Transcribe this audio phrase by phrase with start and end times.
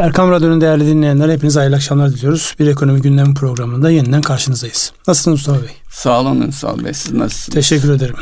[0.00, 2.54] Erkam Radyo'nun değerli dinleyenler hepinize hayırlı akşamlar diliyoruz.
[2.58, 4.92] Bir ekonomi gündemi programında yeniden karşınızdayız.
[5.08, 5.70] Nasılsınız Mustafa Bey?
[5.90, 6.94] Sağ olun Ünsal Bey.
[6.94, 7.54] Siz nasılsınız?
[7.54, 8.16] Teşekkür ederim.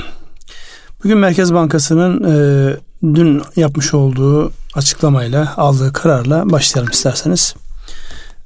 [1.04, 7.54] Bugün Merkez Bankası'nın e, dün yapmış olduğu açıklamayla aldığı kararla başlayalım isterseniz.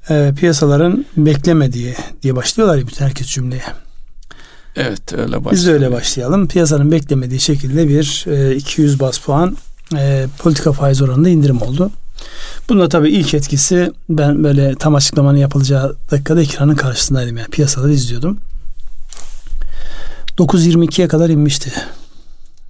[0.09, 3.63] E, piyasaların beklemediği diye başlıyorlar ya bütün herkes cümleye.
[4.75, 5.51] Evet öyle başlayalım.
[5.51, 6.47] Biz de öyle başlayalım.
[6.47, 9.57] Piyasanın beklemediği şekilde bir e, 200 bas puan
[9.97, 11.91] e, politika faiz oranında indirim oldu.
[12.69, 18.37] Bunda tabii ilk etkisi ben böyle tam açıklamanın yapılacağı dakikada ekranın karşısındaydım yani piyasada izliyordum.
[20.37, 21.71] 9.22'ye kadar inmişti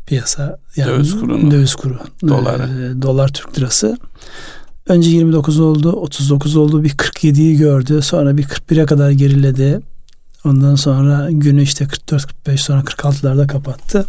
[0.05, 0.57] piyasa.
[0.75, 1.51] Yani döviz kuru.
[1.51, 1.99] Döviz kuru.
[2.27, 2.59] Dolar.
[2.59, 3.97] E, dolar Türk lirası.
[4.87, 8.01] Önce 29 oldu, 39 oldu, bir 47'yi gördü.
[8.01, 9.79] Sonra bir 41'e kadar geriledi.
[10.45, 14.05] Ondan sonra günü işte 44-45 sonra 46'larda kapattı.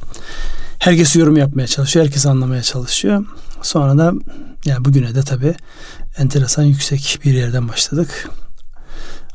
[0.79, 2.07] Herkes yorum yapmaya çalışıyor.
[2.07, 3.25] Herkes anlamaya çalışıyor.
[3.63, 4.13] Sonra da
[4.65, 5.55] yani bugüne de tabii
[6.19, 8.31] enteresan yüksek bir yerden başladık.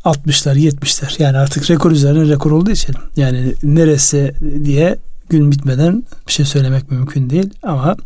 [0.06, 4.98] 60'lar 70'ler yani artık rekor üzerine rekor olduğu için yani neresi diye
[5.30, 7.98] gün bitmeden bir şey söylemek mümkün değil ama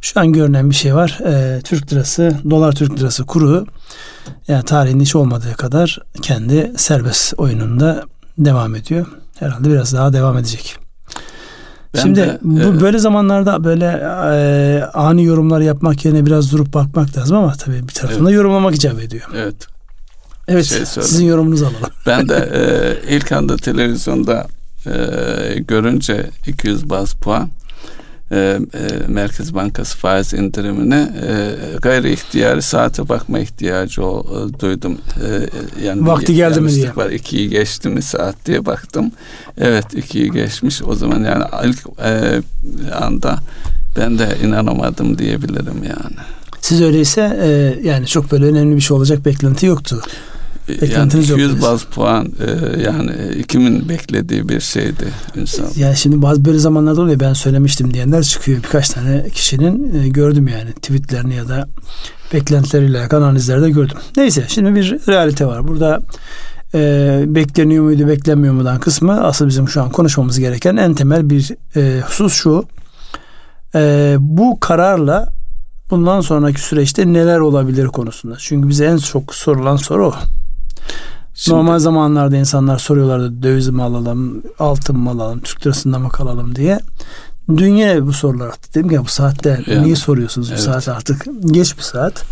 [0.00, 1.18] şu an görünen bir şey var.
[1.26, 3.66] Ee, Türk lirası, dolar Türk lirası kuru
[4.48, 8.04] yani tarihin hiç olmadığı kadar kendi serbest oyununda
[8.38, 9.06] devam ediyor.
[9.38, 10.79] Herhalde biraz daha devam edecek.
[11.94, 16.74] Ben Şimdi de, bu e, böyle zamanlarda böyle e, ani yorumlar yapmak yerine biraz durup
[16.74, 18.36] bakmak lazım ama tabii bir tarafında evet.
[18.36, 19.28] yorumlamak icap ediyor.
[19.34, 19.66] Evet.
[20.48, 20.64] Evet.
[20.64, 21.90] Şey sizin yorumunuzu alalım.
[22.06, 24.46] Ben de e, ilk anda televizyonda
[24.86, 24.92] e,
[25.58, 27.50] görünce 200 baz puan
[28.32, 28.58] e, e,
[29.08, 34.98] Merkez Bankası faiz indirimine e, gayri ihtiyari saate bakma ihtiyacı o, e, duydum.
[35.26, 36.96] E, yani Vakti geldi mi diye.
[36.96, 37.10] Var.
[37.10, 39.12] İkiyi geçti mi saat diye baktım.
[39.58, 40.82] Evet ikiyi geçmiş.
[40.82, 42.42] O zaman yani ilk e,
[42.94, 43.38] anda
[43.96, 46.16] ben de inanamadım diyebilirim yani.
[46.60, 50.02] Siz öyleyse e, yani çok böyle önemli bir şey olacak beklenti yoktu.
[50.94, 53.12] Yani 200 baz puan e, yani
[53.48, 55.04] kimin beklediği bir şeydi
[55.36, 55.64] Ünsal.
[55.76, 58.58] Yani şimdi bazı böyle zamanlarda oluyor ben söylemiştim diyenler çıkıyor.
[58.58, 61.68] Birkaç tane kişinin e, gördüm yani tweetlerini ya da
[62.32, 63.96] beklentileriyle alakalı analizlerde gördüm.
[64.16, 65.68] Neyse şimdi bir realite var.
[65.68, 66.00] Burada
[66.74, 71.50] e, bekleniyor muydu beklenmiyor mudan kısmı asıl bizim şu an konuşmamız gereken en temel bir
[71.76, 72.64] e, husus şu.
[73.74, 75.28] E, bu kararla
[75.90, 78.36] bundan sonraki süreçte neler olabilir konusunda.
[78.38, 80.14] Çünkü bize en çok sorulan soru o.
[81.34, 86.56] Şimdi, Normal zamanlarda insanlar soruyorlardı döviz mi alalım, altın mı alalım, Türk lirasında mı kalalım
[86.56, 86.80] diye.
[87.56, 88.74] Dünya bu sorular attı.
[88.74, 90.62] Dedim ki bu saatte yani, niye soruyorsunuz bu evet.
[90.62, 92.24] saat artık geç bir saat.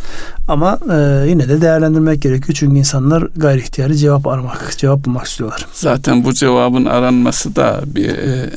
[0.49, 2.57] Ama e, yine de değerlendirmek gerekiyor.
[2.61, 5.67] Çünkü insanlar gayri ihtiyari cevap aramak, cevap bulmak istiyorlar.
[5.73, 8.51] Zaten bu cevabın aranması da bir e,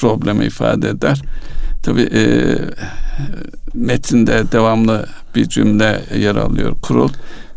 [0.00, 1.22] problemi ifade eder.
[1.82, 2.22] Tabi e,
[3.74, 6.76] metinde devamlı bir cümle yer alıyor.
[6.82, 7.08] Kurul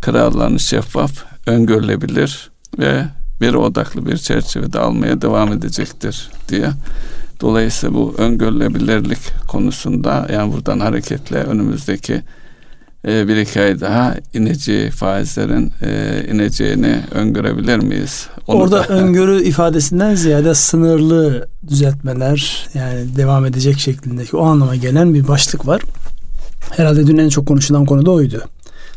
[0.02, 1.12] kararlarını şeffaf,
[1.47, 3.06] öngörülebilir ve
[3.41, 6.69] bir odaklı bir çerçevede almaya devam edecektir diye.
[7.41, 12.22] Dolayısıyla bu öngörülebilirlik konusunda yani buradan hareketle önümüzdeki
[13.07, 18.28] e, bir iki ay daha ineceği faizlerin e, ineceğini öngörebilir miyiz?
[18.47, 25.13] Onu Orada da, öngörü ifadesinden ziyade sınırlı düzeltmeler yani devam edecek şeklindeki o anlama gelen
[25.13, 25.81] bir başlık var.
[26.78, 28.44] Herhalde dün en çok konuşulan konu da oydu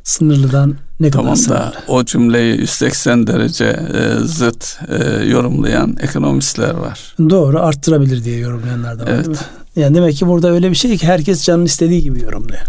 [0.05, 1.61] sınırlıdan ne kadar tamam sınırlı?
[1.61, 7.15] da o cümleyi 180 derece e, zıt e, yorumlayan ekonomistler var.
[7.19, 9.27] Doğru arttırabilir diye yorumlayanlar da var evet.
[9.27, 9.45] değil mi?
[9.77, 12.63] Yani demek ki burada öyle bir şey ki herkes canın istediği gibi yorumluyor.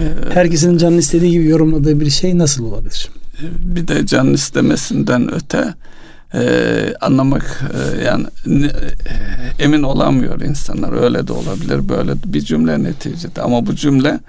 [0.00, 0.36] Evet.
[0.36, 3.08] Herkesin canın istediği gibi yorumladığı bir şey nasıl olabilir?
[3.58, 5.74] Bir de canın istemesinden öte
[6.34, 11.02] e, anlamak e, yani e, emin olamıyor insanlar.
[11.02, 14.20] Öyle de olabilir böyle bir cümle neticede ama bu cümle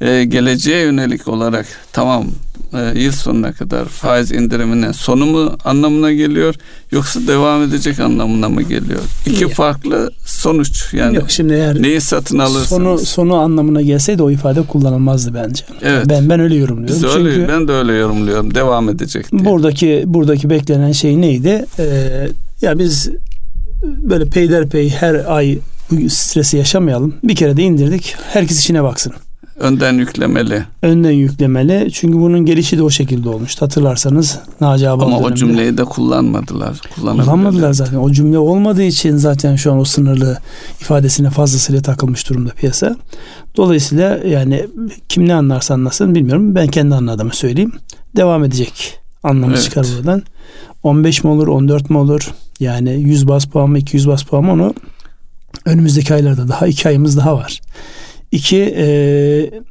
[0.00, 2.26] e, geleceğe yönelik olarak tamam
[2.74, 6.54] e, yıl sonuna kadar faiz indiriminin sonu mu anlamına geliyor
[6.90, 9.00] yoksa devam edecek anlamına mı geliyor?
[9.26, 9.48] İki İyi.
[9.48, 11.16] farklı sonuç yani.
[11.16, 12.68] Yok şimdi eğer neyi satın alırsanız.
[12.68, 15.64] Sonu sonu anlamına gelseydi o ifade kullanılmazdı bence.
[15.82, 16.06] Evet.
[16.08, 16.96] Ben ben öyle yorumluyorum.
[16.96, 18.54] Biz öyle, Çünkü ben de öyle yorumluyorum.
[18.54, 19.44] Devam edecek diye.
[19.44, 21.66] Buradaki buradaki beklenen şey neydi?
[21.78, 22.28] Ee,
[22.62, 23.10] ya biz
[23.82, 25.58] böyle peyderpey her ay
[25.90, 27.14] bu stresi yaşamayalım.
[27.24, 28.16] Bir kere de indirdik.
[28.32, 29.12] Herkes işine baksın.
[29.58, 30.64] Önden yüklemeli.
[30.82, 31.88] Önden yüklemeli.
[31.92, 33.62] Çünkü bunun gelişi de o şekilde olmuştu.
[33.62, 36.80] Hatırlarsanız Naci Abal Ama o cümleyi de kullanmadılar.
[36.94, 37.96] Kullanmadılar zaten.
[37.96, 40.38] O cümle olmadığı için zaten şu an o sınırlı
[40.80, 42.96] ifadesine fazlasıyla takılmış durumda piyasa.
[43.56, 44.66] Dolayısıyla yani
[45.08, 46.54] kim ne anlarsa anlasın bilmiyorum.
[46.54, 47.72] Ben kendi anladığımı söyleyeyim.
[48.16, 49.64] Devam edecek anlamı evet.
[49.64, 50.22] çıkar buradan.
[50.82, 52.30] 15 mi olur, 14 mi olur?
[52.60, 54.74] Yani 100 bas puan mı, 200 bas puan mı onu
[55.64, 57.60] önümüzdeki aylarda daha iki ayımız daha var.
[58.34, 58.86] İki, e,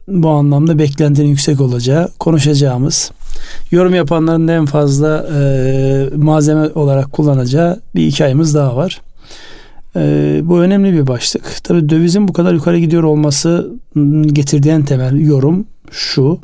[0.08, 3.12] bu anlamda beklentinin yüksek olacağı, konuşacağımız,
[3.72, 9.02] yorum yapanların en fazla e, malzeme olarak kullanacağı bir iki ayımız daha var.
[9.96, 10.02] E,
[10.44, 11.44] bu önemli bir başlık.
[11.64, 13.72] Tabii dövizin bu kadar yukarı gidiyor olması
[14.26, 16.40] getirdiği en temel yorum şu.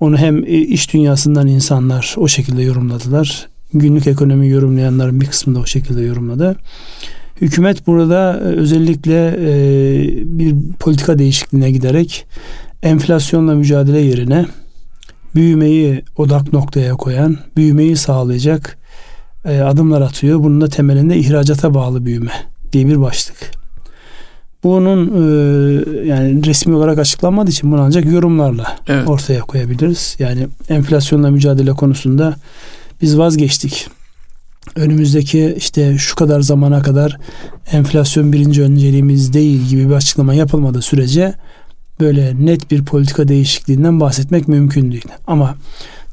[0.00, 3.48] Onu hem iş dünyasından insanlar o şekilde yorumladılar.
[3.74, 6.56] Günlük ekonomi yorumlayanların bir kısmı da o şekilde yorumladı.
[7.40, 9.48] Hükümet burada e, özellikle e,
[10.38, 12.26] bir politika değişikliğine giderek
[12.82, 14.46] enflasyonla mücadele yerine
[15.34, 18.78] büyümeyi odak noktaya koyan, büyümeyi sağlayacak
[19.44, 20.42] e, adımlar atıyor.
[20.42, 22.32] Bunun da temelinde ihracata bağlı büyüme
[22.72, 23.36] diye bir başlık.
[24.64, 25.06] Bunun
[26.04, 29.08] yani resmi olarak açıklanmadığı için bunu ancak yorumlarla evet.
[29.08, 30.16] ortaya koyabiliriz.
[30.18, 32.36] Yani enflasyonla mücadele konusunda
[33.02, 33.88] biz vazgeçtik
[34.74, 37.18] önümüzdeki işte şu kadar zamana kadar
[37.72, 41.34] enflasyon birinci önceliğimiz değil gibi bir açıklama yapılmadığı sürece
[42.00, 45.08] böyle net bir politika değişikliğinden bahsetmek mümkün değil.
[45.26, 45.54] Ama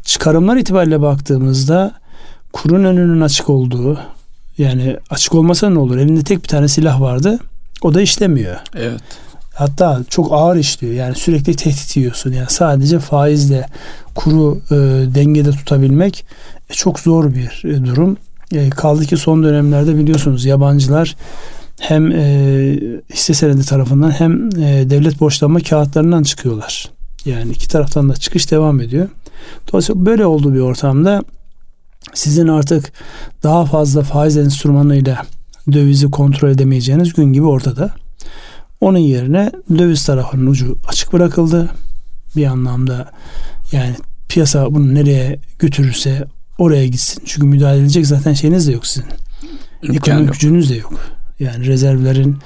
[0.04, 1.92] çıkarımlar itibariyle baktığımızda
[2.54, 4.00] kurun önünün açık olduğu
[4.58, 5.98] yani açık olmasa ne olur?
[5.98, 7.40] Elinde tek bir tane silah vardı.
[7.82, 8.56] O da işlemiyor.
[8.76, 9.02] Evet.
[9.54, 10.94] Hatta çok ağır işliyor.
[10.94, 12.32] Yani sürekli tehdit yiyorsun.
[12.32, 13.66] Yani sadece faizle
[14.16, 14.76] kuru e,
[15.16, 16.26] dengede tutabilmek
[16.70, 18.18] e, çok zor bir e, durum.
[18.54, 21.16] E, kaldı ki son dönemlerde biliyorsunuz yabancılar
[21.80, 22.80] hem e,
[23.14, 26.90] hisse senedi tarafından hem e, devlet borçlanma kağıtlarından çıkıyorlar.
[27.26, 29.08] Yani iki taraftan da çıkış devam ediyor.
[29.72, 31.24] Dolayısıyla böyle olduğu bir ortamda
[32.14, 32.94] sizin artık
[33.44, 35.22] daha fazla faiz enstrümanıyla
[35.72, 37.92] dövizi kontrol edemeyeceğiniz gün gibi ortada.
[38.82, 41.70] Onun yerine döviz tarafının ucu açık bırakıldı.
[42.36, 43.12] Bir anlamda
[43.72, 43.96] yani
[44.30, 46.28] piyasa bunu nereye götürürse
[46.58, 47.24] oraya gitsin.
[47.26, 49.06] Çünkü müdahale edecek zaten şeyiniz de yok sizin.
[49.82, 50.34] İmkan Ekonomik yok.
[50.34, 50.94] gücünüz de yok.
[51.40, 52.38] Yani rezervlerin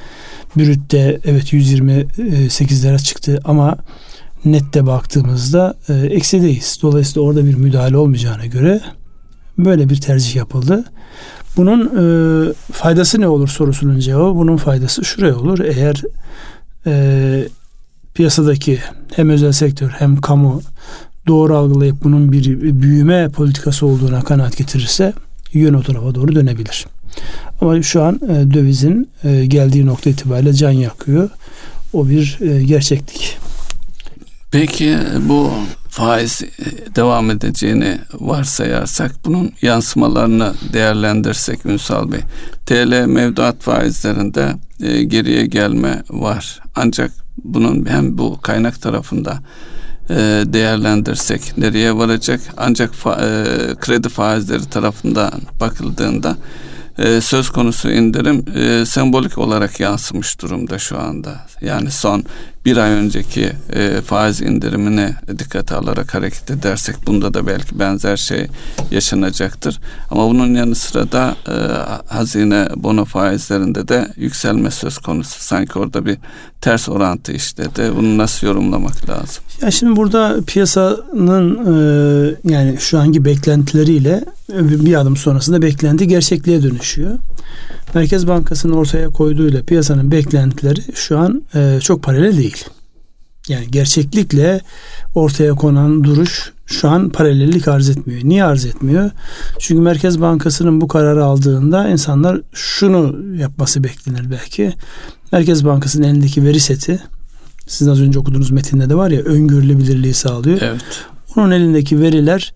[0.58, 3.78] brütte evet 128 lira çıktı ama
[4.46, 6.80] nette baktığımızda e, eksideyiz.
[6.82, 8.82] Dolayısıyla orada bir müdahale olmayacağına göre
[9.58, 10.84] böyle bir tercih yapıldı.
[11.58, 15.60] Bunun e, faydası ne olur sorusunun cevabı bunun faydası şuraya olur.
[15.60, 16.04] Eğer
[16.88, 17.48] e,
[18.14, 18.80] piyasadaki
[19.16, 20.62] hem özel sektör hem kamu
[21.28, 25.14] doğru algılayıp bunun bir büyüme politikası olduğuna kanaat getirirse
[25.54, 26.86] yön o tarafa doğru dönebilir.
[27.62, 31.30] Ama şu an e, dövizin e, geldiği nokta itibariyle can yakıyor.
[31.94, 33.38] O bir e, gerçeklik.
[34.52, 35.52] Peki bu
[35.90, 36.42] faiz
[36.96, 42.20] devam edeceğini varsayarsak bunun yansımalarını değerlendirsek Ünsal Bey.
[42.66, 44.54] TL mevduat faizlerinde
[45.08, 46.60] geriye gelme var.
[46.76, 47.12] Ancak
[47.44, 49.40] bunun hem bu kaynak tarafında
[50.10, 50.16] e,
[50.46, 52.42] değerlendirsek nereye varacak?
[52.58, 53.26] Ancak fa, e,
[53.76, 56.38] kredi faizleri tarafından bakıldığında
[56.98, 61.36] e, söz konusu indirim e, sembolik olarak yansımış durumda şu anda.
[61.62, 62.24] Yani son
[62.68, 68.48] bir ay önceki e, faiz indirimine dikkate alarak hareket edersek bunda da belki benzer şey
[68.92, 69.80] yaşanacaktır.
[70.12, 71.56] Ama bunun yanı sıra da e,
[72.14, 75.40] hazine bono faizlerinde de yükselme söz konusu.
[75.40, 76.18] Sanki orada bir
[76.62, 77.92] ters orantı işledi.
[77.98, 79.44] Bunu nasıl yorumlamak lazım?
[79.62, 87.20] Ya şimdi burada piyasanın e, yani şu anki beklentileriyle bir adım sonrasında beklenti gerçekliğe dönüşüyor.
[87.94, 92.66] Merkez Bankası'nın ortaya koyduğuyla piyasanın beklentileri şu an e, çok paralel değil.
[93.48, 94.62] Yani gerçeklikle
[95.16, 98.22] ortaya konan duruş şu an paralellik arz etmiyor.
[98.24, 99.12] Niye arz etmiyor?
[99.60, 104.74] Çünkü Merkez Bankası'nın bu kararı aldığında insanlar şunu yapması beklenir belki.
[105.32, 107.00] Merkez Bankası'nın elindeki veri seti
[107.68, 110.58] sizin az önce okuduğunuz metinde de var ya öngörülebilirliği sağlıyor.
[110.62, 111.06] Evet.
[111.36, 112.54] Onun elindeki veriler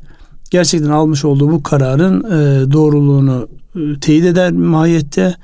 [0.51, 5.36] gerçekten almış olduğu bu kararın e, doğruluğunu e, teyit eder mahiyette.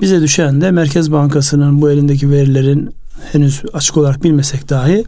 [0.00, 2.94] Bize düşen de Merkez Bankası'nın bu elindeki verilerin
[3.32, 5.04] henüz açık olarak bilmesek dahi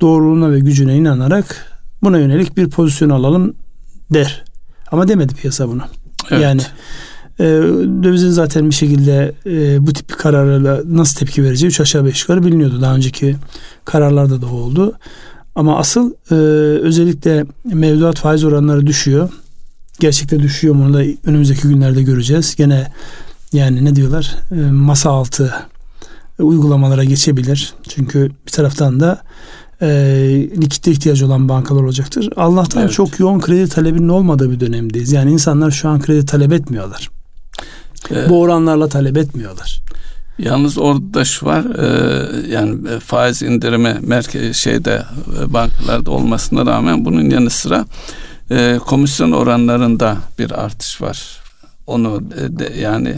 [0.00, 1.66] doğruluğuna ve gücüne inanarak
[2.02, 3.54] buna yönelik bir pozisyon alalım
[4.10, 4.44] der.
[4.92, 5.82] Ama demedi piyasa bunu.
[6.30, 6.42] Evet.
[6.42, 6.62] Yani
[7.40, 7.44] e,
[8.02, 12.44] dövizin zaten bir şekilde e, bu tip kararlarla nasıl tepki vereceği üç aşağı beş yukarı
[12.44, 12.80] biliniyordu.
[12.80, 13.36] Daha önceki
[13.84, 14.94] kararlarda da oldu.
[15.60, 16.34] Ama asıl e,
[16.82, 19.28] özellikle mevduat faiz oranları düşüyor.
[20.00, 22.56] Gerçekte düşüyor mu onu da önümüzdeki günlerde göreceğiz.
[22.56, 22.92] Gene
[23.52, 25.54] yani ne diyorlar e, masa altı
[26.38, 27.74] uygulamalara geçebilir.
[27.88, 29.22] Çünkü bir taraftan da
[29.82, 29.88] e,
[30.56, 32.30] likitte ihtiyacı olan bankalar olacaktır.
[32.36, 32.92] Allah'tan evet.
[32.92, 35.12] çok yoğun kredi talebinin olmadığı bir dönemdeyiz.
[35.12, 37.10] Yani insanlar şu an kredi talep etmiyorlar.
[38.10, 38.30] Evet.
[38.30, 39.82] Bu oranlarla talep etmiyorlar.
[40.44, 45.02] Yalnız orada şu var e, yani e, faiz indirimi merkez şeyde
[45.42, 47.84] e, bankalarda olmasına rağmen bunun yanı sıra
[48.50, 51.40] e, komisyon oranlarında bir artış var.
[51.86, 53.16] Onu e, de, yani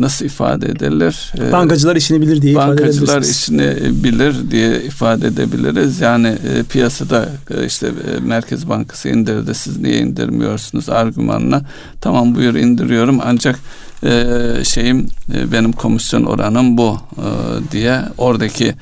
[0.00, 1.32] nasıl ifade edilir?
[1.38, 3.00] Ee, Bankacılar işini bilir diye ifade edebiliriz.
[3.00, 6.00] Bankacılar işini bilir diye ifade edebiliriz.
[6.00, 11.62] Yani e, piyasada e, işte e, Merkez Bankası indirdi siz niye indirmiyorsunuz argümanla.
[12.00, 13.58] Tamam buyur indiriyorum ancak
[14.04, 17.28] e, şeyim e, benim komisyon oranım bu e,
[17.72, 18.74] diye oradaki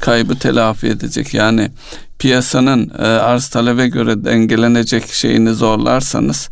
[0.00, 1.34] kaybı telafi edecek.
[1.34, 1.70] Yani
[2.18, 6.48] piyasanın e, arz talebe göre dengelenecek şeyini zorlarsanız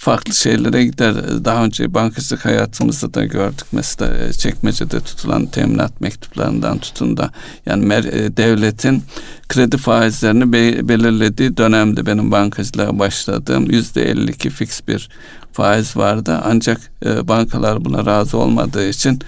[0.00, 1.14] farklı şeylere gider.
[1.44, 3.66] Daha önce bankacılık hayatımızda da gördük.
[3.72, 7.30] Mesela e, çekmecede tutulan teminat mektuplarından tutun da
[7.66, 9.02] yani e, devletin
[9.48, 10.52] kredi faizlerini
[10.88, 15.08] belirlediği dönemde benim bankacılığa başladığım yüzde 52 fix bir
[15.52, 16.40] faiz vardı.
[16.44, 19.20] Ancak e, bankalar buna razı olmadığı için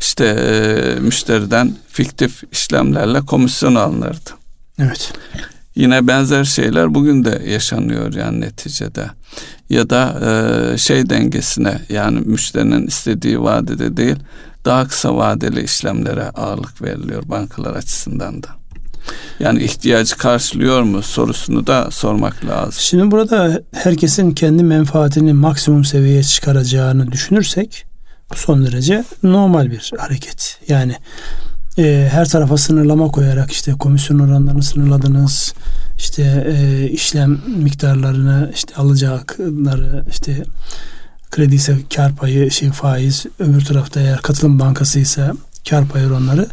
[0.00, 4.30] işte e, müşteriden fiktif işlemlerle komisyon alınırdı.
[4.78, 5.12] Evet.
[5.74, 9.10] Yine benzer şeyler bugün de yaşanıyor yani neticede.
[9.70, 10.20] Ya da
[10.74, 14.16] e, şey dengesine yani müşterinin istediği vadede değil
[14.64, 18.59] daha kısa vadeli işlemlere ağırlık veriliyor bankalar açısından da.
[19.40, 22.74] Yani ihtiyacı karşılıyor mu sorusunu da sormak lazım.
[22.78, 27.86] Şimdi burada herkesin kendi menfaatini maksimum seviyeye çıkaracağını düşünürsek
[28.32, 30.58] bu son derece normal bir hareket.
[30.68, 30.96] Yani
[31.78, 35.54] e, her tarafa sınırlama koyarak işte komisyon oranlarını sınırladınız.
[35.98, 40.42] işte e, işlem miktarlarını işte alacakları işte
[41.30, 45.32] kredi ise kar payı şey faiz öbür tarafta eğer katılım bankası ise
[45.70, 46.46] kar payı oranları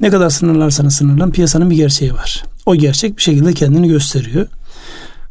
[0.00, 2.44] ne kadar sınırlarsanız sınırlan piyasanın bir gerçeği var.
[2.66, 4.46] O gerçek bir şekilde kendini gösteriyor.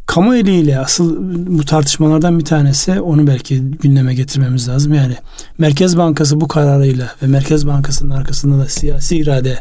[0.05, 1.17] Kamu eliyle asıl
[1.58, 4.93] bu tartışmalardan bir tanesi onu belki gündeme getirmemiz lazım.
[4.93, 5.15] Yani
[5.58, 9.60] Merkez Bankası bu kararıyla ve Merkez Bankası'nın arkasında da siyasi irade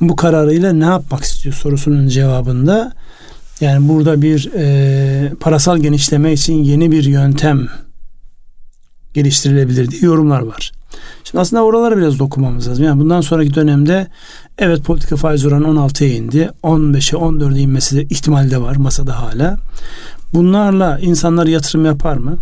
[0.00, 2.92] bu kararıyla ne yapmak istiyor sorusunun cevabında
[3.60, 7.68] yani burada bir e, parasal genişleme için yeni bir yöntem
[9.14, 10.72] geliştirilebilir diye yorumlar var.
[11.24, 12.84] Şimdi aslında oralara biraz dokunmamız lazım.
[12.84, 14.06] Yani bundan sonraki dönemde
[14.60, 16.50] evet politika faiz oranı 16'ya indi.
[16.62, 19.56] 15'e 14'e inmesi de ihtimali de var masada hala.
[20.34, 22.38] Bunlarla insanlar yatırım yapar mı?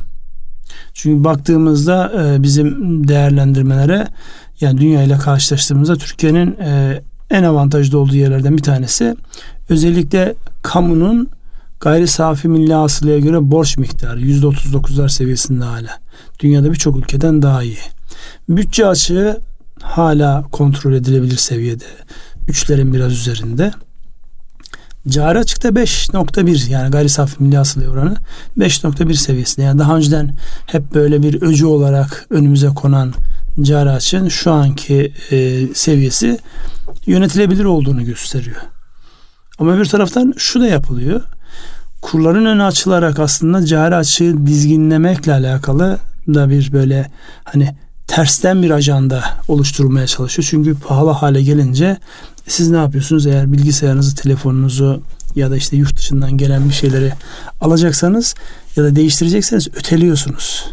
[0.94, 4.08] Çünkü baktığımızda e, bizim değerlendirmelere
[4.60, 9.16] yani dünya ile karşılaştığımızda Türkiye'nin e, en avantajlı olduğu yerlerden bir tanesi
[9.68, 11.28] özellikle kamunun
[11.80, 15.98] gayri safi milli hasılaya göre borç miktarı %39'lar seviyesinde hala.
[16.40, 17.78] Dünyada birçok ülkeden daha iyi.
[18.48, 19.40] Bütçe açığı
[19.82, 21.84] hala kontrol edilebilir seviyede.
[22.48, 23.72] Üçlerin biraz üzerinde.
[25.08, 28.16] Cari açıkta 5.1 yani gayri safi milli hasıla oranı
[28.58, 29.66] 5.1 seviyesinde.
[29.66, 30.34] Yani daha önceden
[30.66, 33.14] hep böyle bir öcü olarak önümüze konan
[33.62, 36.38] cari açığın şu anki e, seviyesi
[37.06, 38.56] yönetilebilir olduğunu gösteriyor.
[39.58, 41.22] Ama bir taraftan şu da yapılıyor.
[42.02, 47.10] Kurların önü açılarak aslında cari açığı dizginlemekle alakalı da bir böyle
[47.44, 47.76] hani
[48.08, 50.48] tersten bir ajanda oluşturmaya çalışıyor.
[50.50, 51.96] Çünkü pahalı hale gelince
[52.46, 53.26] siz ne yapıyorsunuz?
[53.26, 55.02] Eğer bilgisayarınızı, telefonunuzu
[55.36, 57.12] ya da işte yurt dışından gelen bir şeyleri
[57.60, 58.34] alacaksanız
[58.76, 60.64] ya da değiştirecekseniz öteliyorsunuz.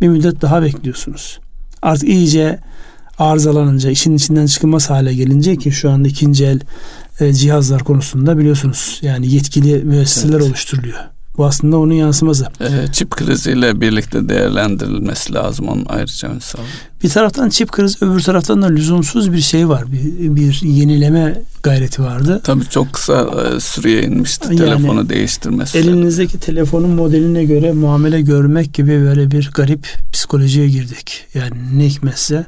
[0.00, 1.40] Bir müddet daha bekliyorsunuz.
[1.82, 2.58] Artık iyice
[3.18, 6.60] arızalanınca, işin içinden çıkılmaz hale gelince ki şu anda ikinci el
[7.20, 10.46] e, cihazlar konusunda biliyorsunuz yani yetkili müesseseler evet.
[10.48, 11.11] oluşturuluyor.
[11.36, 12.46] Bu aslında onun yansıması.
[12.60, 16.64] E, çip kriziyle birlikte değerlendirilmesi lazım onun ayrıca mesela.
[17.02, 19.92] Bir taraftan çip krizi öbür taraftan da lüzumsuz bir şey var.
[19.92, 22.40] Bir, bir yenileme gayreti vardı.
[22.44, 25.78] Tabii çok kısa e, süreye inmişti yani, telefonu değiştirmesi.
[25.78, 31.24] Elinizdeki telefonun modeline göre muamele görmek gibi böyle bir garip psikolojiye girdik.
[31.34, 32.46] Yani ne hikmetse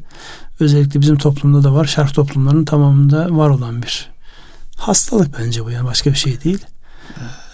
[0.60, 1.84] özellikle bizim toplumda da var.
[1.84, 4.10] Şark toplumlarının tamamında var olan bir
[4.76, 6.58] hastalık bence bu yani başka bir şey değil.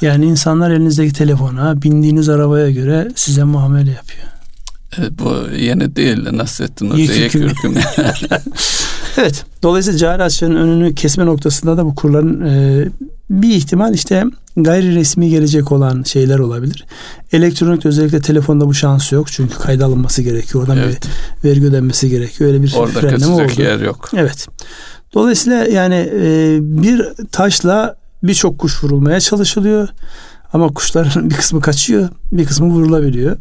[0.00, 4.26] Yani insanlar elinizdeki telefona, bindiğiniz arabaya göre size muamele yapıyor.
[4.98, 7.74] Evet, bu yeni değil Nasrettin Hoca yekürküm.
[9.16, 9.44] evet.
[9.62, 12.84] Dolayısıyla cari açığın önünü kesme noktasında da bu kurların e,
[13.30, 14.24] bir ihtimal işte
[14.56, 16.86] gayri resmi gelecek olan şeyler olabilir.
[17.32, 19.32] Elektronik özellikle telefonda bu şansı yok.
[19.32, 20.64] Çünkü kayda alınması gerekiyor.
[20.64, 21.08] Oradan evet.
[21.44, 22.50] bir vergi ödenmesi gerekiyor.
[22.50, 23.62] Öyle bir Orada frenleme oldu.
[23.62, 24.10] yer yok.
[24.16, 24.48] Evet.
[25.14, 27.02] Dolayısıyla yani e, bir
[27.32, 29.88] taşla birçok kuş vurulmaya çalışılıyor.
[30.52, 33.36] Ama kuşların bir kısmı kaçıyor, bir kısmı vurulabiliyor.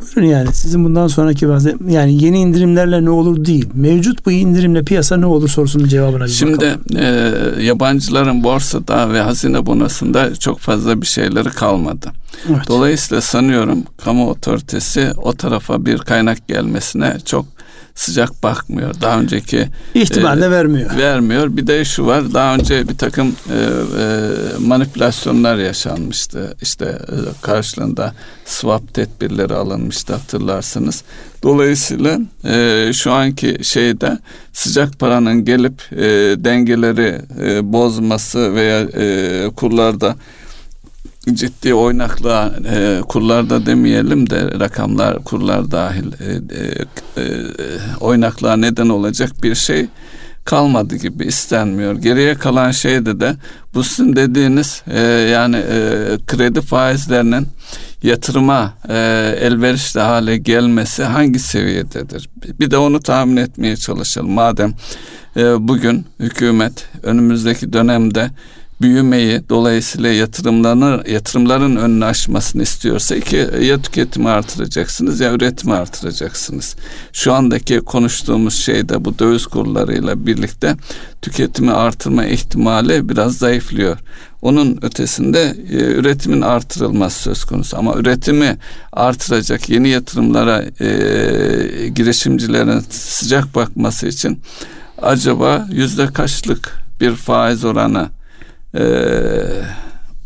[0.00, 3.68] Buyurun yani sizin bundan sonraki bazı yani yeni indirimlerle ne olur değil.
[3.74, 6.80] Mevcut bu indirimle piyasa ne olur sorusunun cevabına bir Şimdi bakalım.
[6.96, 12.12] e, yabancıların borsada ve hazine bonasında çok fazla bir şeyleri kalmadı.
[12.50, 12.68] Evet.
[12.68, 17.46] Dolayısıyla sanıyorum kamu otoritesi o tarafa bir kaynak gelmesine çok
[17.98, 18.94] sıcak bakmıyor.
[19.00, 20.96] Daha önceki ihtimalle e, vermiyor.
[20.96, 21.56] Vermiyor.
[21.56, 22.34] Bir de şu var.
[22.34, 26.56] Daha önce bir takım e, e, manipülasyonlar yaşanmıştı.
[26.62, 28.14] İşte e, karşılığında
[28.44, 31.02] swap tedbirleri alınmıştı hatırlarsanız.
[31.42, 34.18] Dolayısıyla e, şu anki şeyde
[34.52, 36.04] sıcak paranın gelip e,
[36.44, 40.16] dengeleri e, bozması veya e, kurlarda
[41.32, 46.32] ciddi oynaklığa e, kurlarda demeyelim de rakamlar kurlar dahil e,
[47.16, 47.44] e, e,
[48.00, 49.86] oynaklığa neden olacak bir şey
[50.44, 51.96] kalmadı gibi istenmiyor.
[51.96, 53.36] Geriye kalan şeyde de
[53.74, 55.00] bu sizin dediğiniz e,
[55.32, 55.78] yani e,
[56.26, 57.46] kredi faizlerinin
[58.02, 58.94] yatırıma e,
[59.40, 62.28] elverişli hale gelmesi hangi seviyededir?
[62.60, 64.30] Bir de onu tahmin etmeye çalışalım.
[64.30, 64.74] Madem
[65.36, 68.30] e, bugün hükümet önümüzdeki dönemde
[68.80, 76.76] büyümeyi dolayısıyla yatırımların yatırımların önünü açmasını istiyorsa iki ya tüketimi artıracaksınız ya üretimi artıracaksınız.
[77.12, 80.76] Şu andaki konuştuğumuz şey de bu döviz kurlarıyla birlikte
[81.22, 83.98] tüketimi artırma ihtimali biraz zayıflıyor.
[84.42, 88.56] Onun ötesinde e, üretimin artırılması söz konusu ama üretimi
[88.92, 94.40] artıracak yeni yatırımlara e, girişimcilerin sıcak bakması için
[95.02, 98.08] acaba yüzde kaçlık bir faiz oranı
[98.78, 98.84] e,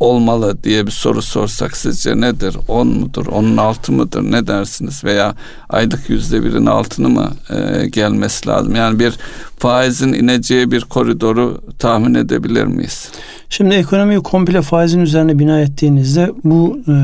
[0.03, 2.57] olmalı diye bir soru sorsak sizce nedir?
[2.69, 3.27] 10 mudur?
[3.27, 4.23] Onun altı mıdır?
[4.23, 5.05] Ne dersiniz?
[5.05, 5.35] Veya
[5.69, 8.75] aylık yüzde birin altını mı e, gelmesi lazım?
[8.75, 9.15] Yani bir
[9.59, 13.09] faizin ineceği bir koridoru tahmin edebilir miyiz?
[13.49, 16.95] Şimdi ekonomiyi komple faizin üzerine bina ettiğinizde bu e,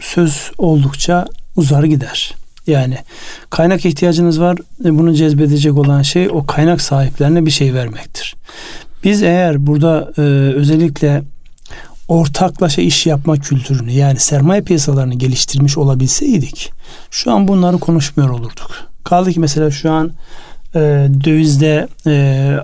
[0.00, 1.26] söz oldukça
[1.56, 2.34] uzar gider.
[2.66, 2.98] Yani
[3.50, 4.58] kaynak ihtiyacınız var.
[4.84, 8.36] E, bunu cezbedecek olan şey o kaynak sahiplerine bir şey vermektir.
[9.04, 10.20] Biz eğer burada e,
[10.54, 11.22] özellikle
[12.08, 16.72] ortaklaşa iş yapma kültürünü yani sermaye piyasalarını geliştirmiş olabilseydik
[17.10, 18.70] şu an bunları konuşmuyor olurduk.
[19.04, 20.12] Kaldı ki mesela şu an
[20.74, 22.56] e, dövizde e,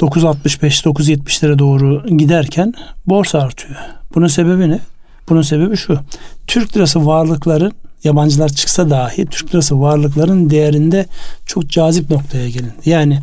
[0.00, 2.74] 9.65-9.70'lere doğru giderken
[3.06, 3.76] borsa artıyor.
[4.14, 4.80] Bunun sebebi ne?
[5.28, 5.98] Bunun sebebi şu.
[6.46, 7.72] Türk lirası varlıkların
[8.04, 11.06] yabancılar çıksa dahi Türk lirası varlıkların değerinde
[11.46, 12.72] çok cazip noktaya gelin.
[12.84, 13.18] Yani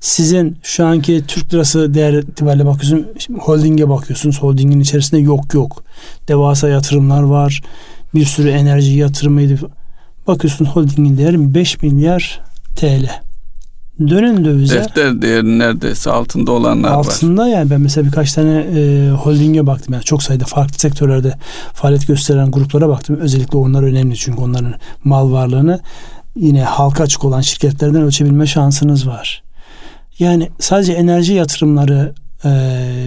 [0.00, 3.06] sizin şu anki Türk lirası değer itibariyle bakıyorsun
[3.40, 4.42] holdinge bakıyorsunuz.
[4.42, 5.84] Holdingin içerisinde yok yok.
[6.28, 7.62] Devasa yatırımlar var.
[8.14, 9.58] Bir sürü enerji yatırımıydı.
[10.26, 12.40] Bakıyorsun holdingin değeri 5 milyar
[12.76, 13.29] TL.
[14.08, 14.76] Dönen dövize.
[14.76, 17.14] Defter değeri neredeyse altında olanlar altında var.
[17.14, 19.94] Altında yani ben mesela birkaç tane e, holdinge baktım.
[19.94, 21.34] Yani çok sayıda farklı sektörlerde
[21.74, 23.16] faaliyet gösteren gruplara baktım.
[23.20, 25.80] Özellikle onlar önemli çünkü onların mal varlığını
[26.36, 29.42] yine halka açık olan şirketlerden ölçebilme şansınız var.
[30.18, 32.50] Yani sadece enerji yatırımları e,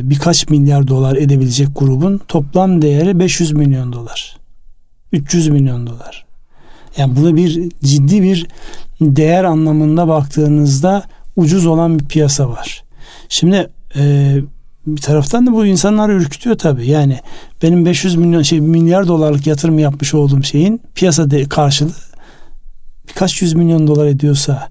[0.03, 4.37] birkaç milyar dolar edebilecek grubun toplam değeri 500 milyon dolar.
[5.11, 6.25] 300 milyon dolar.
[6.97, 8.47] Yani bunu bir ciddi bir
[9.03, 11.03] değer anlamında baktığınızda
[11.35, 12.83] ucuz olan bir piyasa var.
[13.29, 14.35] Şimdi e,
[14.87, 16.87] bir taraftan da bu insanları ürkütüyor tabii.
[16.87, 17.19] Yani
[17.63, 21.91] benim 500 milyon şey milyar dolarlık yatırım yapmış olduğum şeyin piyasa de, karşılığı
[23.07, 24.69] birkaç yüz milyon dolar ediyorsa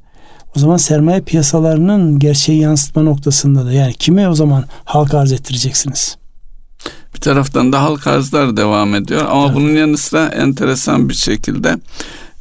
[0.57, 6.17] o zaman sermaye piyasalarının gerçeği yansıtma noktasında da yani kime o zaman halka arz ettireceksiniz?
[7.15, 9.55] Bir taraftan da halk arzlar devam ediyor ama evet.
[9.55, 11.79] bunun yanı sıra enteresan bir şekilde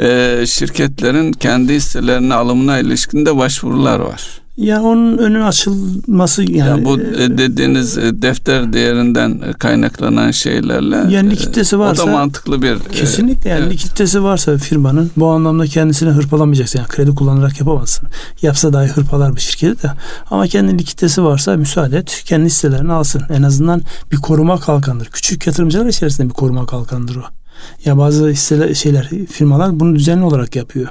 [0.02, 4.42] e, şirketlerin kendi hisselerine alımına ilişkinde başvurular var.
[4.58, 6.80] Ya onun önü açılması yani.
[6.80, 10.96] Ya bu e, dediğiniz e, defter değerinden kaynaklanan şeylerle.
[11.10, 12.04] Yani likiditesi varsa.
[12.04, 12.80] O da mantıklı bir.
[12.80, 13.74] Kesinlikle yani evet.
[13.74, 16.80] likiditesi varsa firmanın bu anlamda kendisini hırpalamayacaksın.
[16.80, 18.10] Yani kredi kullanarak yapamazsın.
[18.42, 19.92] Yapsa dahi hırpalar bir şirketi de.
[20.30, 22.24] Ama kendi likiditesi varsa müsaade et.
[22.26, 23.22] Kendi hisselerini alsın.
[23.30, 25.06] En azından bir koruma kalkandır.
[25.06, 27.41] Küçük yatırımcılar içerisinde bir koruma kalkandır o.
[27.86, 30.90] Ya bazı hisseler, şeyler, firmalar bunu düzenli olarak yapıyor.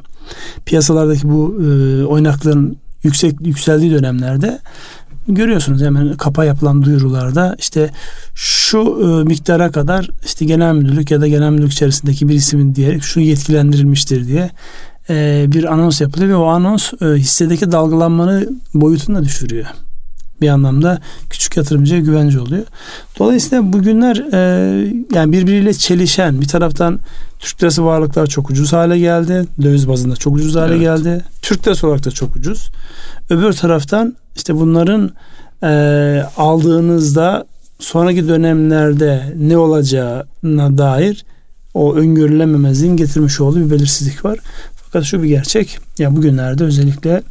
[0.65, 4.59] Piyasalardaki bu e, oynaklığın yüksek yükseldiği dönemlerde
[5.29, 7.91] görüyorsunuz hemen kapa yapılan duyurularda işte
[8.35, 13.03] şu e, miktara kadar işte genel müdürlük ya da genel müdürlük içerisindeki bir ismin diyerek
[13.03, 14.51] şu yetkilendirilmiştir diye
[15.11, 19.67] e, bir anons yapılıyor ve o anons e, hissedeki dalgalanmanın boyutunu da düşürüyor
[20.41, 20.99] bir anlamda
[21.31, 22.65] küçük yatırımcıya güvence oluyor.
[23.19, 26.99] Dolayısıyla bugünler e, yani birbiriyle çelişen bir taraftan
[27.39, 29.45] Türk lirası varlıklar çok ucuz hale geldi.
[29.63, 30.83] Döviz bazında çok ucuz hale evet.
[30.83, 31.25] geldi.
[31.43, 32.71] Türk lirası olarak da çok ucuz.
[33.31, 35.11] Öbür taraftan işte bunların
[35.63, 35.71] e,
[36.37, 37.45] aldığınızda
[37.79, 41.25] sonraki dönemlerde ne olacağına dair
[41.75, 44.39] o öngörülememezliğin getirmiş olduğu bir belirsizlik var.
[44.85, 45.79] Fakat şu bir gerçek.
[45.99, 47.23] Ya bugünlerde özellikle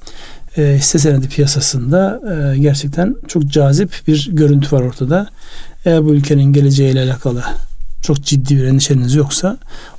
[0.59, 5.27] e, hisse senedi piyasasında e, gerçekten çok cazip bir görüntü var ortada.
[5.85, 7.43] Eğer bu ülkenin geleceğiyle alakalı
[8.01, 9.57] çok ciddi bir endişeniz yoksa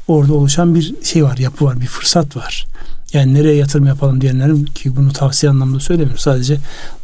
[0.08, 2.66] orada oluşan bir şey var, yapı var, bir fırsat var.
[3.12, 6.18] Yani nereye yatırım yapalım diyenlerin ki bunu tavsiye anlamda söylemiyorum.
[6.18, 6.56] Sadece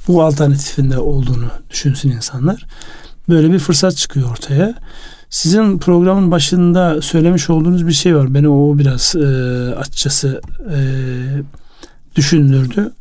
[0.08, 2.66] bu alternatifinde olduğunu düşünsün insanlar.
[3.28, 4.74] Böyle bir fırsat çıkıyor ortaya.
[5.30, 8.34] Sizin programın başında söylemiş olduğunuz bir şey var.
[8.34, 9.26] Beni o biraz e,
[9.74, 10.40] açıkçası
[10.70, 10.78] e,
[12.16, 12.92] düşündürdü.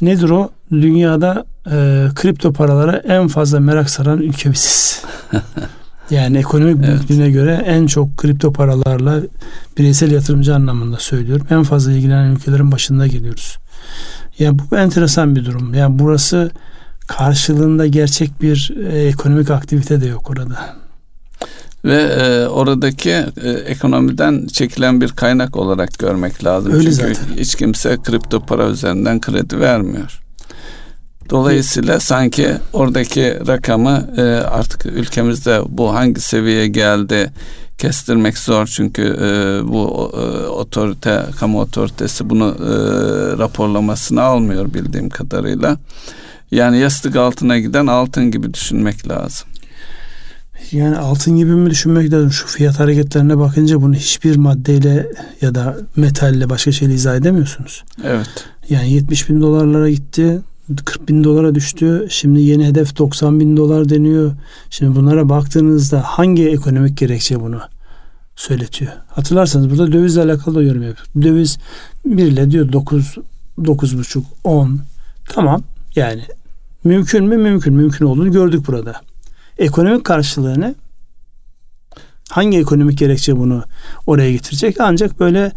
[0.00, 0.50] Nedir o?
[0.70, 5.02] Dünyada e, kripto paralara en fazla merak saran ülke biziz.
[6.10, 6.88] yani ekonomik evet.
[6.88, 9.20] büyüklüğüne göre en çok kripto paralarla
[9.78, 11.46] bireysel yatırımcı anlamında söylüyorum.
[11.50, 13.58] En fazla ilgilenen ülkelerin başında geliyoruz.
[14.38, 15.74] Yani bu enteresan bir durum.
[15.74, 16.50] Yani burası
[17.06, 20.76] karşılığında gerçek bir e, ekonomik aktivite de yok orada
[21.86, 26.72] ve e, oradaki e, ekonomiden çekilen bir kaynak olarak görmek lazım.
[26.72, 27.36] Öyle Çünkü zaten.
[27.36, 30.20] hiç kimse kripto para üzerinden kredi vermiyor.
[31.30, 37.32] Dolayısıyla sanki oradaki rakamı e, artık ülkemizde bu hangi seviyeye geldi
[37.78, 39.28] kestirmek zor çünkü e,
[39.68, 42.68] bu e, otorite kamu otoritesi bunu e,
[43.38, 45.78] raporlamasını almıyor bildiğim kadarıyla.
[46.50, 49.48] Yani yastık altına giden altın gibi düşünmek lazım.
[50.72, 52.32] Yani altın gibi mi düşünmek lazım?
[52.32, 55.06] Şu fiyat hareketlerine bakınca bunu hiçbir maddeyle
[55.40, 57.84] ya da metalle başka şeyle izah edemiyorsunuz.
[58.04, 58.28] Evet.
[58.68, 60.40] Yani 70 bin dolarlara gitti.
[60.84, 62.06] 40 bin dolara düştü.
[62.10, 64.32] Şimdi yeni hedef 90 bin dolar deniyor.
[64.70, 67.60] Şimdi bunlara baktığınızda hangi ekonomik gerekçe bunu
[68.36, 68.92] söyletiyor?
[69.08, 71.06] Hatırlarsanız burada dövizle alakalı da yorum yapıyor.
[71.22, 71.58] Döviz
[72.04, 73.16] bir ile diyor 9
[73.58, 74.80] 9,5 10
[75.28, 75.62] tamam
[75.96, 76.22] yani
[76.84, 79.00] mümkün mü mümkün mümkün olduğunu gördük burada.
[79.58, 80.74] Ekonomik karşılığını
[82.30, 83.64] hangi ekonomik gerekçe bunu
[84.06, 84.76] oraya getirecek?
[84.80, 85.52] Ancak böyle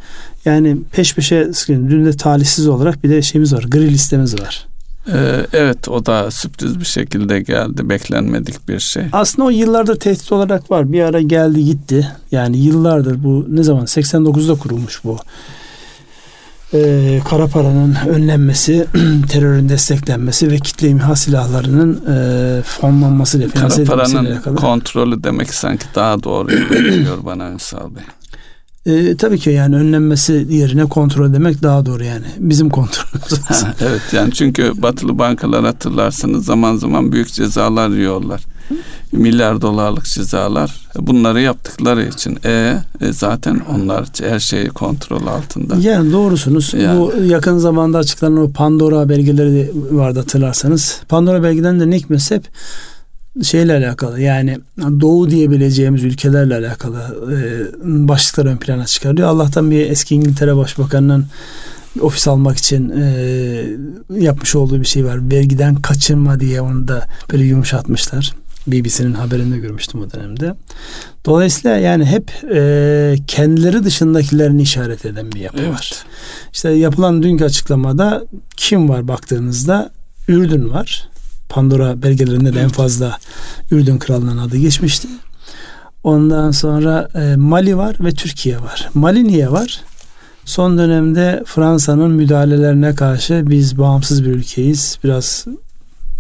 [0.46, 3.64] yani peş peşe dün de talihsiz olarak bir de şeyimiz var.
[3.64, 4.68] Gri listemiz var.
[5.14, 7.90] Ee, evet o da sürpriz bir şekilde geldi.
[7.90, 9.04] Beklenmedik bir şey.
[9.12, 10.92] Aslında o yıllardır tehdit olarak var.
[10.92, 12.08] Bir ara geldi gitti.
[12.32, 15.18] Yani yıllardır bu ne zaman 89'da kurulmuş bu
[16.74, 18.88] e, kara paranın önlenmesi,
[19.30, 26.24] terörün desteklenmesi ve kitle imha silahlarının e, fonlanması ile finanse edilmesiyle kontrolü demek sanki daha
[26.24, 28.04] doğru geliyor bana Ünsal Bey.
[28.86, 32.26] E, tabii ki yani önlenmesi yerine kontrol demek daha doğru yani.
[32.38, 33.64] Bizim kontrolümüz.
[33.82, 38.42] evet yani çünkü batılı bankalar hatırlarsanız zaman zaman büyük cezalar yiyorlar
[39.12, 45.76] milyar dolarlık cezalar bunları yaptıkları için e, e zaten onlar her şeyi kontrol altında.
[45.76, 46.74] Yani doğrusunuz.
[46.74, 47.00] Yani.
[47.00, 51.02] Bu yakın zamanda açıklanan o Pandora belgeleri vardı hatırlarsanız.
[51.10, 52.50] Pandora belgeden de ne hikmetse hep
[53.44, 57.38] şeyle alakalı yani doğu diyebileceğimiz ülkelerle alakalı e,
[58.08, 59.28] başlıklar ön plana çıkarıyor.
[59.28, 61.26] Allah'tan bir eski İngiltere Başbakanı'nın
[62.02, 63.66] ofis almak için e,
[64.18, 65.32] yapmış olduğu bir şey var.
[65.32, 68.34] Vergiden kaçınma diye onu da böyle yumuşatmışlar.
[68.68, 70.56] BBC'nin haberinde görmüştüm o dönemde.
[71.26, 75.74] Dolayısıyla yani hep e, kendileri dışındakilerini işaret eden bir yapı evet.
[75.74, 75.94] var.
[76.54, 78.26] İşte yapılan dünkü açıklamada
[78.58, 79.92] kim var baktığınızda
[80.28, 81.10] Ürdün var.
[81.50, 83.18] Pandora belgelerinde de en fazla
[83.72, 85.08] Ürdün kralının adı geçmişti.
[86.04, 88.90] Ondan sonra e, Mali var ve Türkiye var.
[88.94, 89.82] Mali niye var?
[90.46, 94.98] Son dönemde Fransa'nın müdahalelerine karşı biz bağımsız bir ülkeyiz.
[95.04, 95.46] Biraz